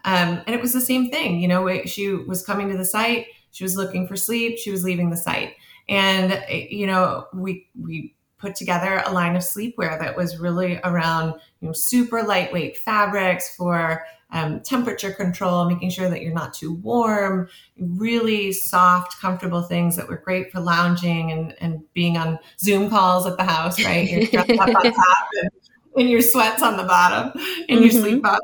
Um, 0.05 0.41
and 0.45 0.49
it 0.49 0.61
was 0.61 0.73
the 0.73 0.81
same 0.81 1.09
thing. 1.09 1.39
You 1.39 1.47
know, 1.47 1.83
she 1.85 2.09
was 2.13 2.45
coming 2.45 2.69
to 2.69 2.77
the 2.77 2.85
site, 2.85 3.27
she 3.51 3.63
was 3.63 3.77
looking 3.77 4.07
for 4.07 4.15
sleep, 4.15 4.57
she 4.57 4.71
was 4.71 4.83
leaving 4.83 5.09
the 5.09 5.17
site, 5.17 5.53
and 5.89 6.43
you 6.49 6.87
know, 6.87 7.27
we 7.33 7.67
we 7.79 8.15
put 8.37 8.55
together 8.55 9.01
a 9.05 9.11
line 9.11 9.35
of 9.35 9.41
sleepwear 9.41 9.97
that 9.99 10.17
was 10.17 10.37
really 10.37 10.79
around 10.83 11.33
you 11.61 11.67
know 11.67 11.73
super 11.73 12.23
lightweight 12.23 12.77
fabrics 12.77 13.55
for 13.55 14.05
um, 14.33 14.61
temperature 14.61 15.11
control, 15.11 15.65
making 15.69 15.91
sure 15.91 16.09
that 16.09 16.21
you're 16.21 16.33
not 16.33 16.55
too 16.55 16.73
warm, 16.73 17.47
really 17.77 18.51
soft, 18.51 19.21
comfortable 19.21 19.61
things 19.61 19.95
that 19.95 20.09
were 20.09 20.17
great 20.17 20.51
for 20.51 20.59
lounging 20.59 21.31
and, 21.31 21.55
and 21.61 21.81
being 21.93 22.17
on 22.17 22.39
Zoom 22.59 22.89
calls 22.89 23.27
at 23.27 23.37
the 23.37 23.43
house, 23.43 23.83
right? 23.85 24.09
You're 24.09 24.41
up 24.41 24.49
on 24.49 24.67
top 24.91 25.27
and, 25.39 25.51
and 25.97 26.09
your 26.09 26.23
sweats 26.23 26.63
on 26.63 26.77
the 26.77 26.83
bottom 26.83 27.31
and 27.35 27.43
mm-hmm. 27.43 27.83
your 27.83 27.91
sleep 27.91 28.23
bottom. 28.23 28.41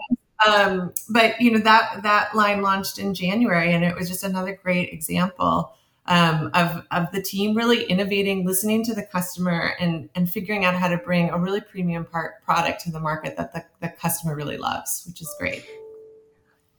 Um, 0.47 0.93
but 1.09 1.41
you 1.41 1.51
know 1.51 1.59
that 1.59 2.03
that 2.03 2.33
line 2.33 2.61
launched 2.61 2.97
in 2.97 3.13
January, 3.13 3.73
and 3.73 3.83
it 3.83 3.95
was 3.95 4.07
just 4.07 4.23
another 4.23 4.57
great 4.63 4.93
example 4.93 5.73
um, 6.09 6.49
of, 6.55 6.83
of 6.89 7.11
the 7.11 7.21
team 7.21 7.55
really 7.55 7.83
innovating, 7.83 8.45
listening 8.45 8.83
to 8.85 8.95
the 8.95 9.03
customer, 9.03 9.75
and, 9.79 10.09
and 10.15 10.29
figuring 10.29 10.65
out 10.65 10.73
how 10.73 10.87
to 10.87 10.97
bring 10.97 11.29
a 11.29 11.37
really 11.37 11.61
premium 11.61 12.03
part 12.03 12.43
product 12.43 12.81
to 12.81 12.91
the 12.91 12.99
market 12.99 13.37
that 13.37 13.53
the, 13.53 13.63
the 13.79 13.89
customer 13.89 14.35
really 14.35 14.57
loves, 14.57 15.03
which 15.07 15.21
is 15.21 15.33
great. 15.39 15.63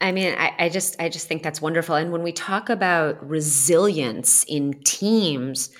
I 0.01 0.11
mean, 0.13 0.35
I, 0.37 0.53
I, 0.59 0.69
just 0.69 1.01
I 1.01 1.09
just 1.09 1.29
think 1.29 1.43
that's 1.43 1.63
wonderful. 1.63 1.95
And 1.95 2.11
when 2.11 2.23
we 2.23 2.33
talk 2.33 2.71
about 2.71 3.27
resilience 3.27 4.45
in 4.49 4.75
teams, 4.83 5.71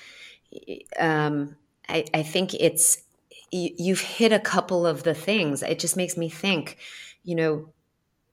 um, 0.97 1.55
I, 1.89 2.05
I, 2.13 2.23
think 2.23 2.53
it's 2.53 3.03
you, 3.51 3.71
you've 3.77 4.01
hit 4.01 4.31
a 4.31 4.39
couple 4.39 4.85
of 4.85 5.03
the 5.03 5.13
things. 5.13 5.63
It 5.63 5.79
just 5.79 5.97
makes 5.97 6.15
me 6.17 6.29
think, 6.29 6.77
you 7.23 7.35
know, 7.35 7.69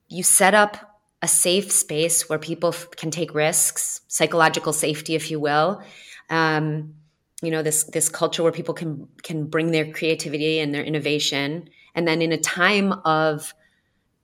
you 0.07 0.23
set 0.23 0.53
up 0.53 0.88
a 1.21 1.27
safe 1.27 1.71
space 1.71 2.29
where 2.29 2.39
people 2.39 2.69
f- 2.69 2.91
can 2.91 3.11
take 3.11 3.33
risks, 3.33 4.01
psychological 4.07 4.73
safety, 4.73 5.15
if 5.15 5.29
you 5.29 5.39
will. 5.39 5.81
Um, 6.29 6.95
you 7.41 7.51
know 7.51 7.63
this 7.63 7.83
this 7.85 8.09
culture 8.09 8.43
where 8.43 8.51
people 8.51 8.73
can 8.73 9.07
can 9.23 9.45
bring 9.45 9.71
their 9.71 9.91
creativity 9.91 10.59
and 10.59 10.73
their 10.73 10.83
innovation, 10.83 11.69
and 11.95 12.07
then 12.07 12.21
in 12.21 12.31
a 12.31 12.37
time 12.37 12.93
of 13.05 13.53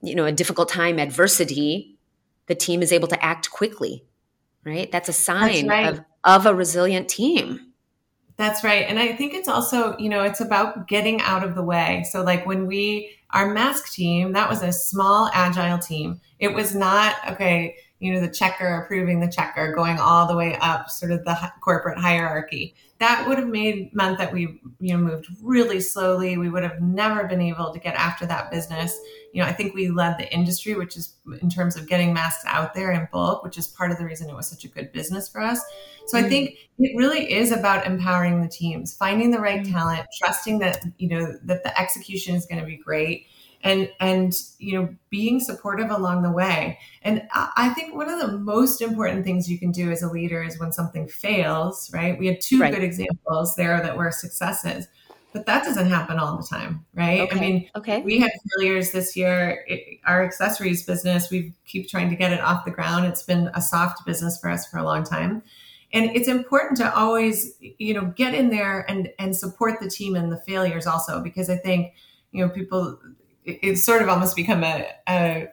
you 0.02 0.14
know 0.14 0.26
a 0.26 0.32
difficult 0.32 0.68
time, 0.68 0.98
adversity, 0.98 1.96
the 2.46 2.54
team 2.54 2.82
is 2.82 2.92
able 2.92 3.08
to 3.08 3.24
act 3.24 3.50
quickly. 3.50 4.04
Right, 4.64 4.90
that's 4.90 5.08
a 5.08 5.12
sign 5.12 5.66
that's 5.66 5.68
right. 5.68 5.86
of 5.86 6.00
of 6.24 6.46
a 6.46 6.54
resilient 6.54 7.08
team. 7.08 7.72
That's 8.36 8.62
right. 8.62 8.84
And 8.86 8.98
I 8.98 9.12
think 9.14 9.32
it's 9.32 9.48
also, 9.48 9.96
you 9.98 10.10
know, 10.10 10.22
it's 10.22 10.40
about 10.40 10.88
getting 10.88 11.20
out 11.22 11.42
of 11.42 11.54
the 11.54 11.62
way. 11.62 12.04
So, 12.10 12.22
like 12.22 12.44
when 12.46 12.66
we, 12.66 13.10
our 13.30 13.52
mask 13.52 13.92
team, 13.92 14.32
that 14.32 14.48
was 14.48 14.62
a 14.62 14.72
small, 14.72 15.30
agile 15.32 15.78
team. 15.78 16.20
It 16.38 16.52
was 16.52 16.74
not, 16.74 17.16
okay, 17.30 17.76
you 17.98 18.12
know, 18.12 18.20
the 18.20 18.28
checker 18.28 18.82
approving 18.82 19.20
the 19.20 19.30
checker, 19.30 19.74
going 19.74 19.98
all 19.98 20.26
the 20.26 20.36
way 20.36 20.56
up 20.56 20.90
sort 20.90 21.12
of 21.12 21.24
the 21.24 21.52
corporate 21.60 21.98
hierarchy. 21.98 22.74
That 22.98 23.26
would 23.26 23.38
have 23.38 23.48
made 23.48 23.94
meant 23.94 24.18
that 24.18 24.32
we, 24.32 24.60
you 24.80 24.96
know, 24.96 24.98
moved 24.98 25.28
really 25.42 25.80
slowly. 25.80 26.36
We 26.36 26.48
would 26.48 26.62
have 26.62 26.80
never 26.80 27.24
been 27.24 27.40
able 27.40 27.72
to 27.72 27.78
get 27.78 27.94
after 27.94 28.26
that 28.26 28.50
business. 28.50 28.98
You 29.32 29.42
know, 29.42 29.48
I 29.48 29.52
think 29.52 29.74
we 29.74 29.88
led 29.88 30.18
the 30.18 30.32
industry, 30.32 30.74
which 30.74 30.96
is 30.96 31.14
in 31.40 31.50
terms 31.50 31.76
of 31.76 31.88
getting 31.88 32.12
masks 32.12 32.44
out 32.46 32.74
there 32.74 32.92
in 32.92 33.08
bulk, 33.12 33.42
which 33.42 33.58
is 33.58 33.66
part 33.66 33.90
of 33.90 33.98
the 33.98 34.04
reason 34.04 34.28
it 34.28 34.36
was 34.36 34.48
such 34.48 34.64
a 34.64 34.68
good 34.68 34.92
business 34.92 35.28
for 35.28 35.40
us. 35.40 35.60
So 36.06 36.16
mm-hmm. 36.16 36.26
I 36.26 36.28
think 36.28 36.56
it 36.78 36.96
really 36.96 37.32
is 37.32 37.52
about 37.52 37.86
empowering 37.86 38.42
the 38.42 38.48
teams, 38.48 38.94
finding 38.94 39.30
the 39.30 39.40
right 39.40 39.62
mm-hmm. 39.62 39.72
talent, 39.72 40.06
trusting 40.18 40.58
that, 40.60 40.84
you 40.98 41.08
know, 41.08 41.34
that 41.44 41.64
the 41.64 41.78
execution 41.78 42.34
is 42.34 42.46
going 42.46 42.60
to 42.60 42.66
be 42.66 42.76
great 42.76 43.26
and 43.66 43.90
and 44.00 44.42
you 44.58 44.72
know 44.72 44.88
being 45.10 45.40
supportive 45.40 45.90
along 45.90 46.22
the 46.22 46.30
way. 46.30 46.78
And 47.02 47.26
i 47.32 47.70
think 47.70 47.94
one 47.94 48.08
of 48.08 48.20
the 48.20 48.38
most 48.38 48.80
important 48.80 49.24
things 49.24 49.50
you 49.50 49.58
can 49.58 49.72
do 49.72 49.90
as 49.90 50.02
a 50.02 50.10
leader 50.10 50.42
is 50.42 50.58
when 50.58 50.72
something 50.72 51.08
fails 51.08 51.90
right? 51.92 52.18
We 52.18 52.26
had 52.26 52.40
two 52.40 52.60
right. 52.60 52.72
good 52.72 52.82
examples 52.82 53.56
there 53.56 53.80
that 53.82 53.96
were 53.96 54.10
successes 54.10 54.88
but 55.32 55.44
that 55.44 55.64
doesn't 55.64 55.88
happen 55.88 56.18
all 56.18 56.36
the 56.36 56.46
time 56.46 56.84
right? 56.94 57.20
Okay. 57.22 57.36
i 57.36 57.40
mean 57.40 57.70
okay. 57.76 58.00
we 58.02 58.20
had 58.20 58.30
failures 58.56 58.92
this 58.92 59.16
year. 59.16 59.64
It, 59.66 60.00
our 60.06 60.24
accessories 60.24 60.84
business 60.84 61.30
we 61.30 61.52
keep 61.66 61.88
trying 61.88 62.08
to 62.10 62.16
get 62.16 62.32
it 62.32 62.40
off 62.40 62.64
the 62.64 62.70
ground. 62.70 63.06
It's 63.06 63.24
been 63.24 63.50
a 63.54 63.60
soft 63.60 64.06
business 64.06 64.38
for 64.40 64.48
us 64.48 64.66
for 64.66 64.78
a 64.78 64.84
long 64.84 65.02
time. 65.04 65.42
And 65.92 66.10
it's 66.16 66.28
important 66.28 66.76
to 66.78 66.94
always 66.94 67.54
you 67.60 67.94
know 67.94 68.06
get 68.16 68.34
in 68.34 68.50
there 68.50 68.84
and 68.88 69.08
and 69.18 69.36
support 69.36 69.80
the 69.80 69.90
team 69.90 70.16
in 70.16 70.30
the 70.30 70.40
failures 70.46 70.86
also 70.86 71.20
because 71.20 71.48
i 71.48 71.56
think 71.56 71.94
you 72.32 72.44
know 72.44 72.50
people 72.52 72.98
it's 73.46 73.84
sort 73.84 74.02
of 74.02 74.08
almost 74.08 74.36
become 74.36 74.64
a, 74.64 74.88
a 75.08 75.48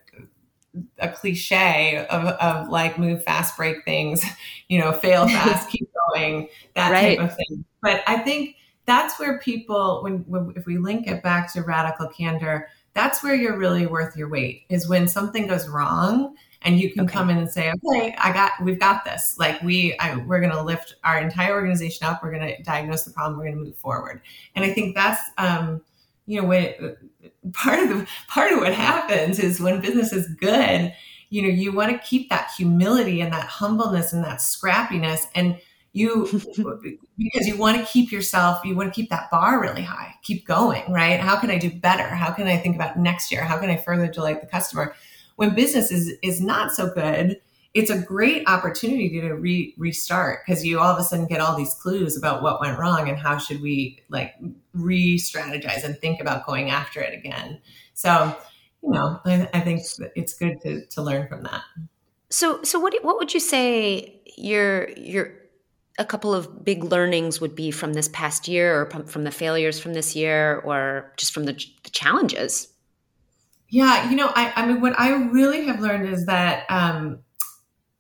a 0.97 1.09
cliche 1.09 2.05
of, 2.09 2.25
of 2.25 2.69
like 2.69 2.97
move 2.97 3.23
fast, 3.23 3.55
break 3.55 3.85
things, 3.85 4.23
you 4.67 4.79
know, 4.79 4.91
fail 4.91 5.27
fast, 5.27 5.69
keep 5.69 5.87
going, 6.13 6.49
that 6.75 6.91
right. 6.91 7.17
type 7.17 7.29
of 7.29 7.35
thing. 7.35 7.63
But 7.81 8.03
I 8.07 8.17
think 8.19 8.55
that's 8.85 9.19
where 9.19 9.39
people, 9.39 10.01
when, 10.03 10.19
when, 10.27 10.53
if 10.55 10.65
we 10.65 10.77
link 10.77 11.07
it 11.07 11.21
back 11.23 11.53
to 11.53 11.61
radical 11.61 12.07
candor, 12.07 12.69
that's 12.93 13.23
where 13.23 13.35
you're 13.35 13.57
really 13.57 13.85
worth 13.85 14.15
your 14.15 14.29
weight 14.29 14.63
is 14.69 14.87
when 14.87 15.07
something 15.07 15.47
goes 15.47 15.67
wrong 15.67 16.35
and 16.61 16.79
you 16.79 16.91
can 16.91 17.05
okay. 17.05 17.13
come 17.13 17.29
in 17.29 17.37
and 17.37 17.49
say, 17.49 17.71
okay, 17.71 18.15
I 18.17 18.31
got, 18.31 18.51
we've 18.61 18.79
got 18.79 19.03
this. 19.03 19.35
Like 19.37 19.61
we, 19.61 19.97
I, 19.99 20.15
we're 20.17 20.39
going 20.39 20.51
to 20.53 20.61
lift 20.61 20.95
our 21.03 21.19
entire 21.19 21.53
organization 21.53 22.07
up. 22.07 22.23
We're 22.23 22.31
going 22.31 22.55
to 22.55 22.63
diagnose 22.63 23.03
the 23.03 23.11
problem. 23.11 23.37
We're 23.37 23.45
going 23.45 23.57
to 23.57 23.63
move 23.63 23.77
forward. 23.77 24.21
And 24.55 24.63
I 24.63 24.71
think 24.71 24.95
that's, 24.95 25.21
um, 25.37 25.81
you 26.25 26.41
know, 26.41 26.47
when 26.47 26.95
part 27.53 27.79
of 27.79 27.89
the 27.89 28.07
part 28.27 28.51
of 28.51 28.59
what 28.59 28.73
happens 28.73 29.39
is 29.39 29.59
when 29.59 29.81
business 29.81 30.13
is 30.13 30.27
good, 30.35 30.93
you 31.29 31.41
know, 31.41 31.47
you 31.49 31.71
want 31.71 31.91
to 31.91 32.07
keep 32.07 32.29
that 32.29 32.51
humility 32.57 33.21
and 33.21 33.33
that 33.33 33.45
humbleness 33.45 34.13
and 34.13 34.23
that 34.23 34.39
scrappiness 34.39 35.25
and 35.35 35.59
you 35.93 36.25
because 37.17 37.47
you 37.47 37.57
want 37.57 37.77
to 37.77 37.85
keep 37.85 38.11
yourself 38.11 38.65
you 38.65 38.75
want 38.75 38.91
to 38.91 38.95
keep 38.99 39.11
that 39.11 39.29
bar 39.29 39.61
really 39.61 39.83
high 39.83 40.13
keep 40.23 40.45
going 40.45 40.91
right? 40.91 41.19
How 41.19 41.39
can 41.39 41.51
i 41.51 41.57
do 41.57 41.69
better? 41.71 42.07
How 42.07 42.31
can 42.31 42.47
i 42.47 42.57
think 42.57 42.75
about 42.75 42.97
next 42.97 43.31
year? 43.31 43.43
How 43.43 43.57
can 43.57 43.69
i 43.69 43.77
further 43.77 44.07
delight 44.07 44.41
the 44.41 44.47
customer? 44.47 44.95
When 45.35 45.55
business 45.55 45.91
is 45.91 46.13
is 46.21 46.41
not 46.41 46.71
so 46.71 46.89
good 46.93 47.39
it's 47.73 47.89
a 47.89 47.97
great 47.97 48.47
opportunity 48.47 49.19
to 49.19 49.33
re- 49.33 49.73
restart 49.77 50.45
because 50.45 50.63
you 50.63 50.79
all 50.79 50.93
of 50.93 50.99
a 50.99 51.03
sudden 51.03 51.25
get 51.25 51.41
all 51.41 51.55
these 51.55 51.73
clues 51.75 52.15
about 52.15 52.43
what 52.43 52.61
went 52.61 52.77
wrong 52.77 53.09
and 53.09 53.17
how 53.17 53.37
should 53.37 53.61
we 53.61 53.99
like 54.09 54.35
re-strategize 54.73 55.83
and 55.83 55.97
think 55.99 56.21
about 56.21 56.45
going 56.45 56.69
after 56.69 57.01
it 57.01 57.13
again 57.13 57.59
so 57.93 58.35
you 58.81 58.91
know 58.91 59.19
i, 59.25 59.49
I 59.53 59.59
think 59.59 59.81
it's 60.15 60.33
good 60.33 60.61
to, 60.61 60.85
to 60.85 61.01
learn 61.01 61.27
from 61.27 61.43
that 61.43 61.63
so 62.29 62.61
so 62.63 62.79
what 62.79 62.93
what 63.03 63.17
would 63.17 63.33
you 63.33 63.39
say 63.39 64.21
your 64.37 64.89
your 64.91 65.33
a 65.99 66.05
couple 66.05 66.33
of 66.33 66.63
big 66.65 66.83
learnings 66.83 67.39
would 67.39 67.55
be 67.55 67.71
from 67.71 67.93
this 67.93 68.07
past 68.09 68.47
year 68.47 68.81
or 68.81 69.05
from 69.05 69.23
the 69.23 69.31
failures 69.31 69.79
from 69.79 69.93
this 69.93 70.15
year 70.15 70.61
or 70.65 71.13
just 71.17 71.33
from 71.33 71.43
the, 71.43 71.53
the 71.83 71.89
challenges? 71.91 72.67
Yeah, 73.69 74.09
you 74.09 74.15
know, 74.15 74.31
I, 74.35 74.53
I 74.55 74.65
mean, 74.65 74.81
what 74.81 74.99
I 74.99 75.11
really 75.29 75.65
have 75.65 75.79
learned 75.79 76.07
is 76.07 76.25
that 76.25 76.65
um, 76.69 77.19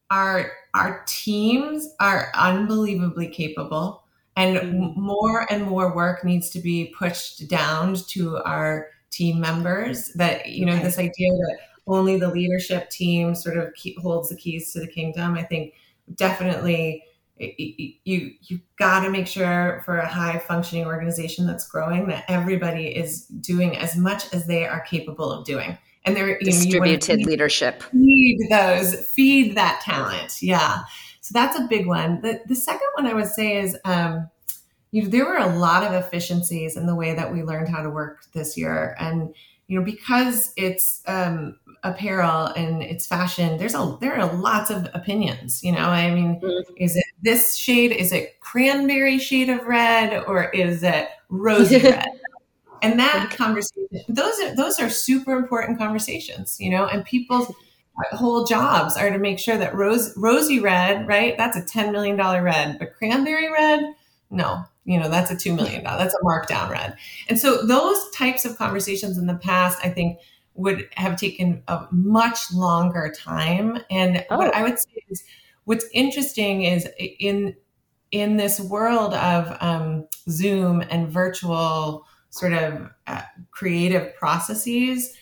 our 0.09 0.51
our 0.73 1.03
teams 1.05 1.89
are 1.99 2.31
unbelievably 2.35 3.29
capable, 3.29 4.03
and 4.35 4.57
mm-hmm. 4.57 5.01
more 5.01 5.51
and 5.51 5.63
more 5.63 5.95
work 5.95 6.23
needs 6.23 6.49
to 6.51 6.59
be 6.59 6.93
pushed 6.97 7.47
down 7.47 7.95
to 8.09 8.37
our 8.39 8.87
team 9.11 9.39
members. 9.39 10.11
That 10.15 10.47
you 10.47 10.65
know, 10.65 10.73
okay. 10.73 10.83
this 10.83 10.99
idea 10.99 11.31
that 11.31 11.57
only 11.87 12.17
the 12.17 12.29
leadership 12.29 12.89
team 12.89 13.35
sort 13.35 13.57
of 13.57 13.73
keep, 13.73 13.97
holds 13.99 14.29
the 14.29 14.35
keys 14.35 14.71
to 14.73 14.79
the 14.79 14.87
kingdom. 14.87 15.35
I 15.35 15.43
think 15.43 15.73
definitely 16.15 17.03
you 17.37 18.31
you 18.41 18.59
got 18.77 19.03
to 19.03 19.09
make 19.09 19.27
sure 19.27 19.81
for 19.85 19.97
a 19.97 20.07
high 20.07 20.39
functioning 20.39 20.85
organization 20.85 21.47
that's 21.47 21.67
growing 21.67 22.07
that 22.07 22.25
everybody 22.27 22.87
is 22.87 23.25
doing 23.25 23.75
as 23.77 23.97
much 23.97 24.33
as 24.33 24.45
they 24.45 24.65
are 24.65 24.81
capable 24.81 25.31
of 25.31 25.45
doing 25.45 25.77
and 26.05 26.15
they're 26.15 26.37
distributed 26.39 27.19
you 27.19 27.25
know, 27.25 27.29
leadership. 27.29 27.83
feed 27.83 28.37
those 28.49 28.95
feed 29.07 29.55
that 29.55 29.81
talent. 29.81 30.41
Yeah. 30.41 30.79
So 31.21 31.31
that's 31.33 31.57
a 31.57 31.67
big 31.69 31.87
one. 31.87 32.21
The, 32.21 32.41
the 32.47 32.55
second 32.55 32.87
one 32.95 33.07
i 33.07 33.13
would 33.13 33.27
say 33.27 33.57
is 33.57 33.77
um, 33.85 34.29
you 34.91 35.03
know 35.03 35.09
there 35.09 35.25
were 35.25 35.37
a 35.37 35.57
lot 35.57 35.83
of 35.83 35.93
efficiencies 35.93 36.75
in 36.75 36.85
the 36.85 36.95
way 36.95 37.13
that 37.13 37.31
we 37.31 37.43
learned 37.43 37.69
how 37.69 37.81
to 37.81 37.89
work 37.89 38.25
this 38.33 38.57
year. 38.57 38.95
And 38.99 39.33
you 39.67 39.79
know 39.79 39.85
because 39.85 40.51
it's 40.57 41.01
um, 41.07 41.57
apparel 41.83 42.47
and 42.47 42.83
it's 42.83 43.07
fashion 43.07 43.57
there's 43.57 43.73
a 43.73 43.97
there 43.99 44.17
are 44.17 44.33
lots 44.35 44.69
of 44.69 44.87
opinions 44.93 45.63
you 45.63 45.71
know? 45.71 45.89
I 45.89 46.11
mean 46.13 46.41
mm-hmm. 46.41 46.73
is 46.77 46.97
it 46.97 47.05
this 47.21 47.55
shade? 47.55 47.93
Is 47.93 48.11
it 48.11 48.41
cranberry 48.41 49.19
shade 49.19 49.49
of 49.49 49.65
red? 49.65 50.25
Or 50.27 50.49
is 50.49 50.83
it 50.83 51.07
rosy 51.29 51.77
red 51.83 52.07
and 52.83 52.99
that 52.99 53.31
conversation 53.31 54.01
those 54.07 54.39
are 54.41 54.55
those 54.55 54.79
are 54.79 54.89
super 54.89 55.33
important 55.33 55.77
conversations 55.77 56.57
you 56.59 56.69
know 56.69 56.85
and 56.85 57.03
people's 57.05 57.51
whole 58.11 58.43
jobs 58.43 58.97
are 58.97 59.09
to 59.09 59.17
make 59.17 59.39
sure 59.39 59.57
that 59.57 59.75
rose 59.75 60.13
rosy 60.17 60.59
red 60.59 61.07
right 61.07 61.37
that's 61.37 61.57
a 61.57 61.63
10 61.63 61.91
million 61.91 62.15
dollar 62.15 62.43
red 62.43 62.77
but 62.77 62.93
cranberry 62.95 63.51
red 63.51 63.83
no 64.29 64.63
you 64.85 64.99
know 64.99 65.09
that's 65.09 65.31
a 65.31 65.35
$2 65.35 65.55
million 65.55 65.83
that's 65.83 66.13
a 66.13 66.23
markdown 66.23 66.69
red 66.69 66.95
and 67.29 67.39
so 67.39 67.65
those 67.65 67.97
types 68.11 68.45
of 68.45 68.57
conversations 68.57 69.17
in 69.17 69.27
the 69.27 69.35
past 69.35 69.79
i 69.83 69.89
think 69.89 70.19
would 70.55 70.87
have 70.95 71.19
taken 71.19 71.63
a 71.67 71.87
much 71.91 72.53
longer 72.53 73.11
time. 73.15 73.79
And 73.89 74.25
oh. 74.29 74.37
what 74.37 74.53
I 74.53 74.63
would 74.63 74.79
say 74.79 75.03
is 75.09 75.23
what's 75.65 75.85
interesting 75.93 76.63
is 76.63 76.87
in 76.97 77.55
in 78.11 78.37
this 78.37 78.59
world 78.59 79.15
of 79.15 79.57
um, 79.59 80.07
Zoom 80.29 80.81
and 80.81 81.09
virtual 81.09 82.05
sort 82.33 82.53
of 82.53 82.89
uh, 83.05 83.21
creative 83.51 84.15
processes, 84.15 85.13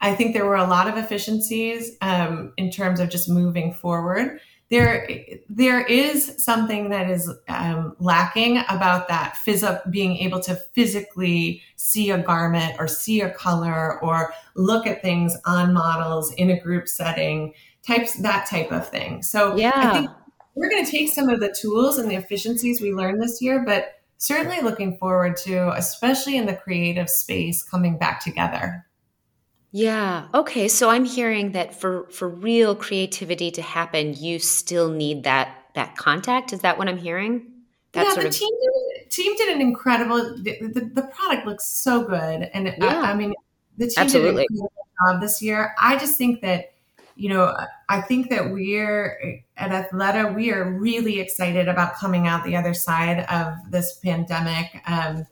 I 0.00 0.14
think 0.14 0.32
there 0.32 0.46
were 0.46 0.56
a 0.56 0.66
lot 0.66 0.88
of 0.88 0.96
efficiencies 0.96 1.96
um, 2.00 2.54
in 2.56 2.70
terms 2.70 3.00
of 3.00 3.10
just 3.10 3.28
moving 3.28 3.74
forward. 3.74 4.40
There 4.70 5.06
there 5.50 5.84
is 5.84 6.42
something 6.42 6.88
that 6.88 7.10
is 7.10 7.30
um, 7.48 7.94
lacking 8.00 8.58
about 8.70 9.08
that 9.08 9.36
phys- 9.46 9.90
being 9.90 10.16
able 10.16 10.40
to 10.40 10.56
physically 10.56 11.62
see 11.76 12.10
a 12.10 12.18
garment 12.18 12.76
or 12.78 12.88
see 12.88 13.20
a 13.20 13.30
color 13.30 14.02
or 14.02 14.32
look 14.56 14.86
at 14.86 15.02
things 15.02 15.36
on 15.44 15.74
models 15.74 16.32
in 16.32 16.48
a 16.50 16.58
group 16.58 16.88
setting 16.88 17.52
types 17.86 18.14
that 18.14 18.48
type 18.48 18.72
of 18.72 18.88
thing. 18.88 19.22
So 19.22 19.54
yeah. 19.54 19.72
i 19.74 19.92
think 19.92 20.10
we're 20.54 20.70
going 20.70 20.84
to 20.84 20.90
take 20.90 21.10
some 21.10 21.28
of 21.28 21.40
the 21.40 21.54
tools 21.60 21.98
and 21.98 22.10
the 22.10 22.14
efficiencies 22.14 22.80
we 22.80 22.92
learned 22.92 23.20
this 23.20 23.42
year 23.42 23.64
but 23.64 23.93
certainly 24.18 24.60
looking 24.60 24.96
forward 24.98 25.36
to 25.36 25.70
especially 25.76 26.36
in 26.36 26.46
the 26.46 26.54
creative 26.54 27.10
space 27.10 27.62
coming 27.62 27.98
back 27.98 28.20
together 28.20 28.84
yeah. 29.76 30.28
Okay. 30.32 30.68
So 30.68 30.88
I'm 30.88 31.04
hearing 31.04 31.50
that 31.50 31.74
for 31.74 32.06
for 32.10 32.28
real 32.28 32.76
creativity 32.76 33.50
to 33.50 33.60
happen, 33.60 34.14
you 34.14 34.38
still 34.38 34.88
need 34.88 35.24
that 35.24 35.64
that 35.74 35.96
contact. 35.96 36.52
Is 36.52 36.60
that 36.60 36.78
what 36.78 36.88
I'm 36.88 36.96
hearing? 36.96 37.50
That 37.90 38.06
yeah, 38.06 38.22
the 38.22 38.28
of- 38.28 38.32
team 38.32 38.50
did, 38.62 39.10
team 39.10 39.34
did 39.34 39.48
an 39.52 39.60
incredible. 39.60 40.36
The, 40.44 40.58
the, 40.60 40.90
the 40.94 41.02
product 41.12 41.44
looks 41.44 41.66
so 41.66 42.04
good, 42.04 42.48
and 42.54 42.72
yeah. 42.78 43.00
I, 43.00 43.10
I, 43.10 43.14
mean, 43.14 43.34
the 43.76 43.86
team 43.86 43.94
Absolutely. 44.04 44.42
did 44.42 44.50
an 44.50 44.56
incredible 44.60 44.86
job 45.08 45.20
this 45.20 45.42
year. 45.42 45.74
I 45.80 45.96
just 45.96 46.16
think 46.16 46.40
that 46.42 46.73
you 47.16 47.28
know, 47.28 47.56
I 47.88 48.00
think 48.00 48.30
that 48.30 48.50
we're 48.50 49.42
at 49.56 49.70
Athleta, 49.70 50.34
we 50.34 50.52
are 50.52 50.72
really 50.72 51.20
excited 51.20 51.68
about 51.68 51.94
coming 51.94 52.26
out 52.26 52.44
the 52.44 52.56
other 52.56 52.74
side 52.74 53.20
of 53.30 53.54
this 53.70 53.98
pandemic. 53.98 54.82
Um, 54.86 55.26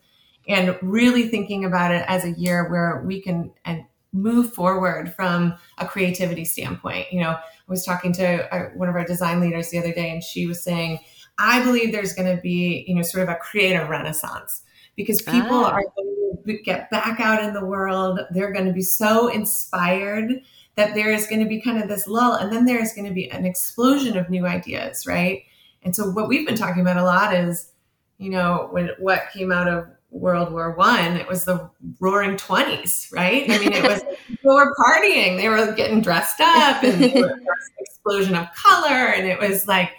and 0.48 0.76
really 0.82 1.28
thinking 1.28 1.64
about 1.64 1.92
it 1.92 2.04
as 2.08 2.24
a 2.24 2.32
year 2.32 2.68
where 2.68 3.02
we 3.04 3.20
can 3.20 3.52
and 3.64 3.84
move 4.12 4.52
forward 4.52 5.12
from 5.14 5.54
a 5.78 5.86
creativity 5.86 6.44
standpoint. 6.44 7.06
You 7.10 7.20
know, 7.20 7.30
I 7.30 7.40
was 7.66 7.84
talking 7.84 8.12
to 8.14 8.54
uh, 8.54 8.68
one 8.70 8.88
of 8.88 8.94
our 8.94 9.04
design 9.04 9.40
leaders 9.40 9.70
the 9.70 9.78
other 9.78 9.92
day, 9.92 10.10
and 10.10 10.22
she 10.22 10.46
was 10.46 10.62
saying, 10.62 10.98
I 11.38 11.62
believe 11.64 11.92
there's 11.92 12.12
going 12.12 12.34
to 12.34 12.42
be, 12.42 12.84
you 12.86 12.94
know, 12.94 13.02
sort 13.02 13.22
of 13.22 13.30
a 13.30 13.36
creative 13.36 13.88
renaissance 13.88 14.62
because 14.96 15.22
people 15.22 15.64
ah. 15.64 15.72
are 15.72 15.84
going 15.96 16.36
to 16.46 16.62
get 16.62 16.90
back 16.90 17.20
out 17.20 17.42
in 17.42 17.54
the 17.54 17.64
world. 17.64 18.20
They're 18.30 18.52
going 18.52 18.66
to 18.66 18.72
be 18.72 18.82
so 18.82 19.28
inspired 19.28 20.42
that 20.76 20.94
there 20.94 21.10
is 21.10 21.26
going 21.26 21.40
to 21.42 21.48
be 21.48 21.60
kind 21.60 21.82
of 21.82 21.88
this 21.88 22.06
lull, 22.06 22.34
and 22.34 22.52
then 22.52 22.64
there 22.64 22.80
is 22.80 22.92
going 22.92 23.06
to 23.06 23.12
be 23.12 23.30
an 23.30 23.44
explosion 23.44 24.16
of 24.16 24.30
new 24.30 24.46
ideas, 24.46 25.06
right? 25.06 25.42
And 25.82 25.94
so, 25.94 26.10
what 26.10 26.28
we've 26.28 26.46
been 26.46 26.56
talking 26.56 26.82
about 26.82 26.96
a 26.96 27.04
lot 27.04 27.34
is, 27.34 27.72
you 28.18 28.30
know, 28.30 28.68
when 28.70 28.90
what 28.98 29.24
came 29.32 29.52
out 29.52 29.68
of 29.68 29.86
World 30.10 30.52
War 30.52 30.74
One, 30.74 31.16
it 31.16 31.28
was 31.28 31.44
the 31.44 31.70
roaring 32.00 32.36
twenties, 32.36 33.08
right? 33.12 33.50
I 33.50 33.58
mean, 33.58 33.72
it 33.72 33.82
was 33.82 34.02
people 34.28 34.54
were 34.54 34.74
partying, 34.74 35.36
they 35.36 35.48
were 35.48 35.72
getting 35.72 36.00
dressed 36.00 36.40
up, 36.40 36.82
and 36.82 37.02
there 37.02 37.22
was 37.22 37.30
an 37.32 37.46
explosion 37.80 38.34
of 38.34 38.46
color, 38.54 39.08
and 39.08 39.26
it 39.26 39.38
was 39.38 39.66
like, 39.66 39.90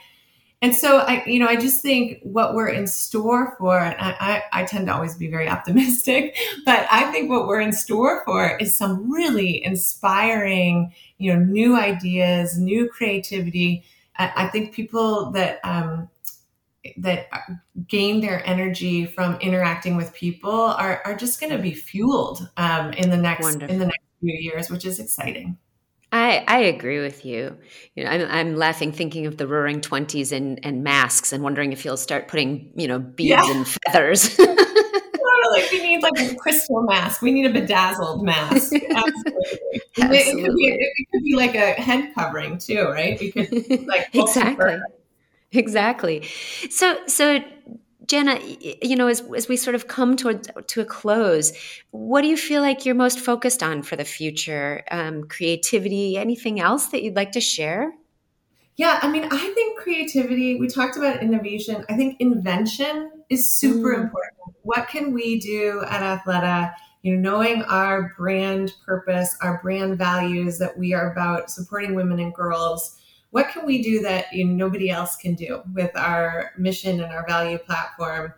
and 0.64 0.74
so 0.74 1.00
I, 1.00 1.26
you 1.26 1.40
know, 1.40 1.48
I 1.48 1.58
just 1.58 1.82
think 1.82 2.22
what 2.24 2.56
we're 2.56 2.70
in 2.70 2.88
store 2.88 3.54
for, 3.60 3.78
and 3.78 4.00
I, 4.00 4.42
I, 4.54 4.62
I 4.62 4.64
tend 4.64 4.88
to 4.88 4.94
always 4.94 5.14
be 5.14 5.28
very 5.28 5.50
optimistic, 5.56 6.38
but 6.66 6.88
I 6.90 7.12
think 7.12 7.30
what 7.30 7.48
we're 7.48 7.60
in 7.60 7.74
store 7.74 8.24
for 8.24 8.58
is 8.58 8.78
some 8.78 9.12
really 9.12 9.62
inspiring, 9.62 10.94
you 11.18 11.34
know, 11.34 11.40
new 11.40 11.76
ideas, 11.78 12.58
new 12.58 12.88
creativity. 12.88 13.84
I, 14.18 14.32
I 14.38 14.48
think 14.48 14.74
people 14.74 15.32
that 15.32 15.60
um, 15.66 16.10
that 16.96 17.28
gain 17.88 18.22
their 18.22 18.46
energy 18.48 19.06
from 19.06 19.36
interacting 19.42 19.98
with 19.98 20.14
people 20.14 20.50
are, 20.50 21.02
are 21.04 21.16
just 21.16 21.42
going 21.42 21.52
to 21.52 21.60
be 21.60 21.74
fueled 21.74 22.50
um, 22.56 22.94
in 22.94 23.10
the 23.10 23.18
next 23.18 23.44
Wonderful. 23.44 23.74
in 23.74 23.80
the 23.80 23.88
next 23.88 24.04
few 24.22 24.34
years, 24.34 24.70
which 24.70 24.86
is 24.86 25.00
exciting. 25.00 25.58
I, 26.14 26.44
I 26.48 26.60
agree 26.60 27.02
with 27.02 27.26
you. 27.26 27.58
You 27.96 28.04
know, 28.04 28.10
I'm, 28.12 28.28
I'm 28.30 28.56
laughing 28.56 28.92
thinking 28.92 29.26
of 29.26 29.38
the 29.38 29.48
Roaring 29.48 29.82
Twenties 29.82 30.32
and, 30.32 30.60
and 30.64 30.84
masks, 30.84 31.34
and 31.34 31.44
wondering 31.44 31.74
if 31.74 31.84
you'll 31.84 31.98
start 31.98 32.28
putting 32.28 32.72
you 32.76 32.88
know 32.88 33.00
beads 33.00 33.30
yeah. 33.30 33.52
and 33.52 33.68
feathers. 33.68 34.38
totally, 34.38 35.64
we 35.72 35.82
need 35.82 36.04
like 36.04 36.20
a 36.20 36.36
crystal 36.36 36.84
mask. 36.84 37.24
We 37.24 37.32
need 37.32 37.48
a 37.48 37.54
bedazzled 37.54 38.24
mask. 38.24 38.74
Absolutely. 38.96 39.82
Absolutely. 40.00 40.04
It, 40.04 40.28
it, 40.28 40.46
could 40.46 40.56
be, 40.56 40.68
it 40.68 41.08
could 41.12 41.24
be 41.24 41.36
like 41.36 41.56
a 41.56 41.82
head 41.82 42.14
covering 42.14 42.60
too, 42.60 42.84
right? 42.84 43.18
Could 43.18 43.88
like 43.88 44.10
exactly. 44.14 44.80
Exactly. 45.52 46.24
So, 46.70 46.98
so 47.08 47.40
Jenna, 48.08 48.40
you 48.82 48.96
know, 48.96 49.08
as, 49.08 49.24
as 49.36 49.48
we 49.48 49.56
sort 49.56 49.76
of 49.76 49.88
come 49.88 50.16
toward 50.16 50.68
to 50.68 50.82
a 50.82 50.86
close, 50.86 51.54
what 51.92 52.22
do 52.22 52.28
you 52.28 52.38
feel 52.38 52.62
like 52.62 52.86
you're 52.86 52.96
most 52.96 53.20
focused 53.20 53.64
on 53.64 53.82
for 53.84 53.96
the 53.96 54.04
future? 54.04 54.84
Um, 54.92 55.24
creativity, 55.24 56.18
anything 56.18 56.60
else 56.60 56.88
that 56.88 57.04
you'd 57.04 57.16
like 57.16 57.32
to 57.34 57.42
share? 57.42 57.94
Yeah, 58.76 59.00
I 59.02 59.10
mean, 59.10 59.26
I 59.26 59.38
think 59.38 59.80
creativity, 59.80 60.60
we 60.60 60.68
talked 60.68 60.98
about 60.98 61.22
innovation. 61.22 61.86
I 61.90 61.96
think 61.96 62.20
invention 62.20 63.12
is 63.30 63.54
super 63.54 63.96
mm. 63.96 64.04
important. 64.04 64.34
What 64.64 64.88
can 64.88 65.14
we 65.14 65.40
do 65.40 65.84
at 65.88 66.02
Athleta? 66.02 66.74
You 67.04 67.18
know, 67.18 67.32
knowing 67.32 67.64
our 67.64 68.14
brand 68.18 68.74
purpose, 68.86 69.36
our 69.42 69.62
brand 69.62 69.98
values 69.98 70.58
that 70.60 70.78
we 70.78 70.94
are 70.94 71.12
about 71.12 71.52
supporting 71.52 71.96
women 71.96 72.20
and 72.20 72.34
girls 72.34 72.98
what 73.34 73.50
can 73.50 73.66
we 73.66 73.82
do 73.82 74.00
that 74.00 74.32
you 74.32 74.46
know, 74.46 74.54
nobody 74.54 74.92
else 74.92 75.16
can 75.16 75.34
do 75.34 75.64
with 75.74 75.90
our 75.98 76.52
mission 76.56 77.02
and 77.02 77.12
our 77.12 77.26
value 77.28 77.58
platform? 77.58 78.32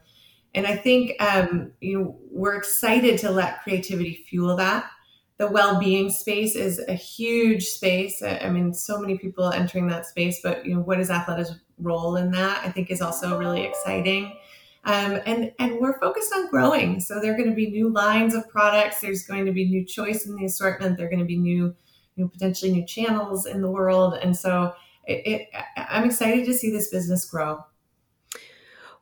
And 0.54 0.66
I 0.66 0.78
think 0.78 1.22
um, 1.22 1.74
you 1.82 2.00
know 2.00 2.18
we're 2.32 2.56
excited 2.56 3.20
to 3.20 3.30
let 3.30 3.62
creativity 3.62 4.26
fuel 4.30 4.56
that. 4.56 4.90
The 5.38 5.48
well-being 5.48 6.12
space 6.12 6.56
is 6.56 6.80
a 6.88 6.94
huge 6.94 7.66
space. 7.66 8.24
I 8.24 8.50
mean, 8.50 8.74
so 8.74 8.98
many 8.98 9.18
people 9.18 9.52
entering 9.52 9.88
that 9.88 10.06
space, 10.06 10.40
but 10.42 10.66
you 10.66 10.76
know, 10.76 10.80
what 10.80 11.02
is 11.02 11.10
Athleta's 11.10 11.60
role 11.78 12.16
in 12.16 12.32
that? 12.32 12.66
I 12.66 12.72
think 12.72 12.90
is 12.90 13.02
also 13.02 13.38
really 13.38 13.64
exciting. 13.64 14.38
Um, 14.86 15.20
and 15.26 15.52
and 15.60 15.78
we're 15.82 16.00
focused 16.00 16.34
on 16.34 16.50
growing. 16.50 17.02
So 17.02 17.20
there 17.20 17.34
are 17.34 17.38
going 17.38 17.50
to 17.50 17.56
be 17.56 17.70
new 17.70 17.90
lines 17.90 18.34
of 18.34 18.48
products. 18.48 19.02
There's 19.02 19.28
going 19.28 19.46
to 19.46 19.52
be 19.52 19.66
new 19.66 19.84
choice 19.84 20.26
in 20.26 20.38
the 20.38 20.46
assortment. 20.46 20.96
There 20.96 21.08
are 21.08 21.10
going 21.10 21.20
to 21.20 21.26
be 21.26 21.36
new, 21.38 21.76
you 22.16 22.24
know, 22.24 22.30
potentially 22.30 22.72
new 22.72 22.86
channels 22.86 23.46
in 23.46 23.62
the 23.62 23.70
world. 23.70 24.14
And 24.14 24.38
so 24.38 24.74
it, 25.08 25.28
it, 25.28 25.50
I'm 25.78 26.06
excited 26.06 26.46
to 26.46 26.54
see 26.54 26.72
this 26.72 26.90
business 26.90 27.26
grow. 27.26 27.64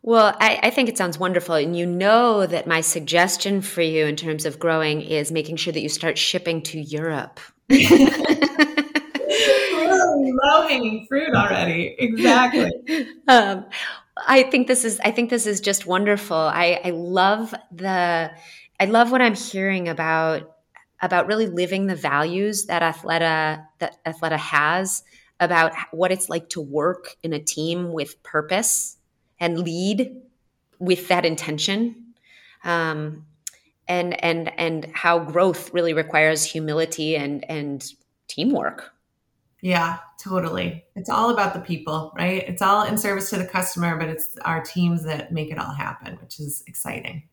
Well, 0.01 0.35
I, 0.39 0.59
I, 0.63 0.69
think 0.69 0.89
it 0.89 0.97
sounds 0.97 1.17
wonderful. 1.17 1.55
And 1.55 1.77
you 1.77 1.85
know 1.85 2.45
that 2.45 2.67
my 2.67 2.81
suggestion 2.81 3.61
for 3.61 3.81
you 3.81 4.05
in 4.05 4.17
terms 4.17 4.45
of 4.45 4.59
growing 4.59 5.01
is 5.01 5.31
making 5.31 5.55
sure 5.55 5.71
that 5.71 5.79
you 5.79 5.87
start 5.87 6.17
shipping 6.17 6.61
to 6.63 6.79
Europe. 6.79 7.39
low 10.43 10.67
hanging 10.67 11.05
fruit 11.07 11.33
already. 11.33 11.95
Exactly. 11.99 12.71
Um, 13.27 13.65
I 14.27 14.43
think 14.43 14.67
this 14.67 14.83
is 14.83 14.99
I 14.99 15.11
think 15.11 15.29
this 15.29 15.47
is 15.47 15.61
just 15.61 15.87
wonderful. 15.87 16.35
I, 16.35 16.79
I 16.83 16.89
love 16.89 17.55
the 17.71 18.31
I 18.79 18.85
love 18.85 19.11
what 19.11 19.21
I'm 19.21 19.33
hearing 19.33 19.87
about 19.87 20.55
about 21.01 21.27
really 21.27 21.47
living 21.47 21.87
the 21.87 21.95
values 21.95 22.65
that 22.65 22.81
Athleta 22.81 23.65
that 23.79 24.03
Athleta 24.05 24.37
has 24.37 25.03
about 25.39 25.73
what 25.91 26.11
it's 26.11 26.29
like 26.29 26.49
to 26.49 26.61
work 26.61 27.15
in 27.23 27.33
a 27.33 27.39
team 27.39 27.91
with 27.91 28.21
purpose 28.23 28.97
and 29.39 29.59
lead 29.59 30.15
with 30.79 31.07
that 31.07 31.25
intention. 31.25 32.13
Um, 32.63 33.25
and 33.87 34.23
and 34.23 34.51
and 34.57 34.89
how 34.93 35.19
growth 35.19 35.73
really 35.73 35.93
requires 35.93 36.43
humility 36.43 37.15
and 37.15 37.43
and 37.49 37.85
teamwork. 38.27 38.91
Yeah 39.61 39.97
totally. 40.19 40.85
It's 40.95 41.09
all 41.09 41.29
about 41.29 41.53
the 41.53 41.59
people 41.59 42.13
right? 42.17 42.47
It's 42.47 42.61
all 42.61 42.83
in 42.83 42.97
service 42.97 43.29
to 43.31 43.37
the 43.37 43.45
customer 43.45 43.97
but 43.97 44.09
it's 44.09 44.37
our 44.45 44.61
teams 44.61 45.03
that 45.03 45.31
make 45.31 45.51
it 45.51 45.57
all 45.57 45.73
happen 45.73 46.17
which 46.21 46.39
is 46.39 46.63
exciting. 46.67 47.23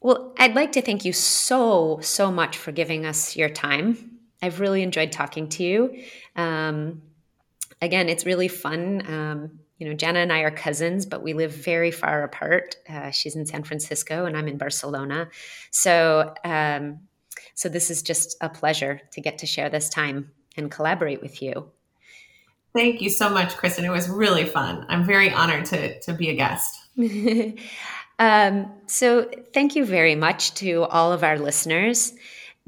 Well 0.00 0.34
i'd 0.38 0.54
like 0.54 0.72
to 0.72 0.82
thank 0.82 1.04
you 1.04 1.12
so 1.12 1.98
so 2.00 2.30
much 2.30 2.56
for 2.56 2.72
giving 2.72 3.04
us 3.04 3.36
your 3.36 3.48
time 3.48 4.15
i've 4.42 4.60
really 4.60 4.82
enjoyed 4.82 5.12
talking 5.12 5.48
to 5.48 5.64
you 5.64 6.02
um, 6.36 7.02
again 7.80 8.08
it's 8.08 8.26
really 8.26 8.48
fun 8.48 9.02
um, 9.06 9.58
you 9.78 9.86
know, 9.86 9.94
Jenna 9.94 10.20
and 10.20 10.32
I 10.32 10.40
are 10.40 10.50
cousins, 10.50 11.04
but 11.04 11.22
we 11.22 11.34
live 11.34 11.52
very 11.52 11.90
far 11.90 12.22
apart. 12.22 12.76
Uh, 12.88 13.10
she's 13.10 13.36
in 13.36 13.44
San 13.44 13.62
Francisco, 13.62 14.24
and 14.24 14.36
I'm 14.36 14.48
in 14.48 14.56
Barcelona. 14.56 15.28
So, 15.70 16.34
um, 16.44 17.00
so 17.54 17.68
this 17.68 17.90
is 17.90 18.02
just 18.02 18.36
a 18.40 18.48
pleasure 18.48 19.00
to 19.12 19.20
get 19.20 19.38
to 19.38 19.46
share 19.46 19.68
this 19.68 19.90
time 19.90 20.30
and 20.56 20.70
collaborate 20.70 21.20
with 21.20 21.42
you. 21.42 21.70
Thank 22.74 23.02
you 23.02 23.10
so 23.10 23.28
much, 23.28 23.56
Kristen. 23.56 23.84
It 23.84 23.90
was 23.90 24.08
really 24.08 24.46
fun. 24.46 24.86
I'm 24.88 25.04
very 25.04 25.30
honored 25.30 25.66
to 25.66 26.00
to 26.00 26.14
be 26.14 26.30
a 26.30 26.34
guest. 26.34 26.74
um, 28.18 28.72
so, 28.86 29.30
thank 29.52 29.76
you 29.76 29.84
very 29.84 30.14
much 30.14 30.54
to 30.54 30.84
all 30.84 31.12
of 31.12 31.22
our 31.22 31.38
listeners. 31.38 32.14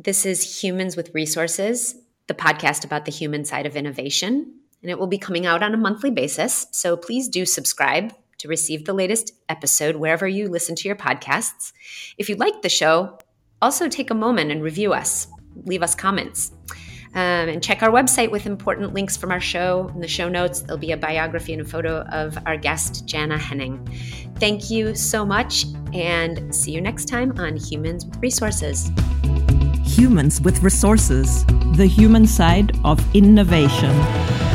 This 0.00 0.24
is 0.24 0.62
Humans 0.62 0.96
with 0.96 1.12
Resources, 1.12 1.96
the 2.28 2.34
podcast 2.34 2.84
about 2.84 3.04
the 3.04 3.10
human 3.10 3.44
side 3.44 3.66
of 3.66 3.74
innovation 3.74 4.54
and 4.80 4.92
it 4.92 4.96
will 4.96 5.08
be 5.08 5.18
coming 5.18 5.44
out 5.44 5.60
on 5.60 5.74
a 5.74 5.76
monthly 5.76 6.12
basis. 6.12 6.68
So 6.70 6.96
please 6.96 7.26
do 7.26 7.44
subscribe 7.44 8.12
to 8.38 8.46
receive 8.46 8.84
the 8.84 8.92
latest 8.92 9.32
episode 9.48 9.96
wherever 9.96 10.28
you 10.28 10.48
listen 10.48 10.76
to 10.76 10.86
your 10.86 10.94
podcasts. 10.94 11.72
If 12.16 12.28
you 12.28 12.36
like 12.36 12.62
the 12.62 12.68
show, 12.68 13.18
also 13.60 13.88
take 13.88 14.12
a 14.12 14.14
moment 14.14 14.52
and 14.52 14.62
review 14.62 14.92
us, 14.92 15.26
leave 15.64 15.82
us 15.82 15.96
comments. 15.96 16.52
Um, 17.14 17.48
and 17.48 17.60
check 17.60 17.82
our 17.82 17.90
website 17.90 18.30
with 18.30 18.46
important 18.46 18.94
links 18.94 19.16
from 19.16 19.32
our 19.32 19.40
show. 19.40 19.90
In 19.94 20.00
the 20.00 20.06
show 20.06 20.28
notes, 20.28 20.60
there'll 20.60 20.78
be 20.78 20.92
a 20.92 20.96
biography 20.96 21.54
and 21.54 21.62
a 21.62 21.64
photo 21.64 22.02
of 22.02 22.38
our 22.46 22.56
guest, 22.56 23.04
Jana 23.06 23.38
Henning. 23.38 23.84
Thank 24.36 24.70
you 24.70 24.94
so 24.94 25.24
much, 25.24 25.64
and 25.92 26.54
see 26.54 26.70
you 26.70 26.82
next 26.82 27.06
time 27.08 27.32
on 27.38 27.56
Humans 27.56 28.04
with 28.04 28.18
Resources. 28.18 28.90
Humans 29.98 30.40
with 30.42 30.62
Resources, 30.62 31.44
the 31.74 31.86
human 31.86 32.24
side 32.24 32.70
of 32.84 33.00
innovation. 33.16 34.47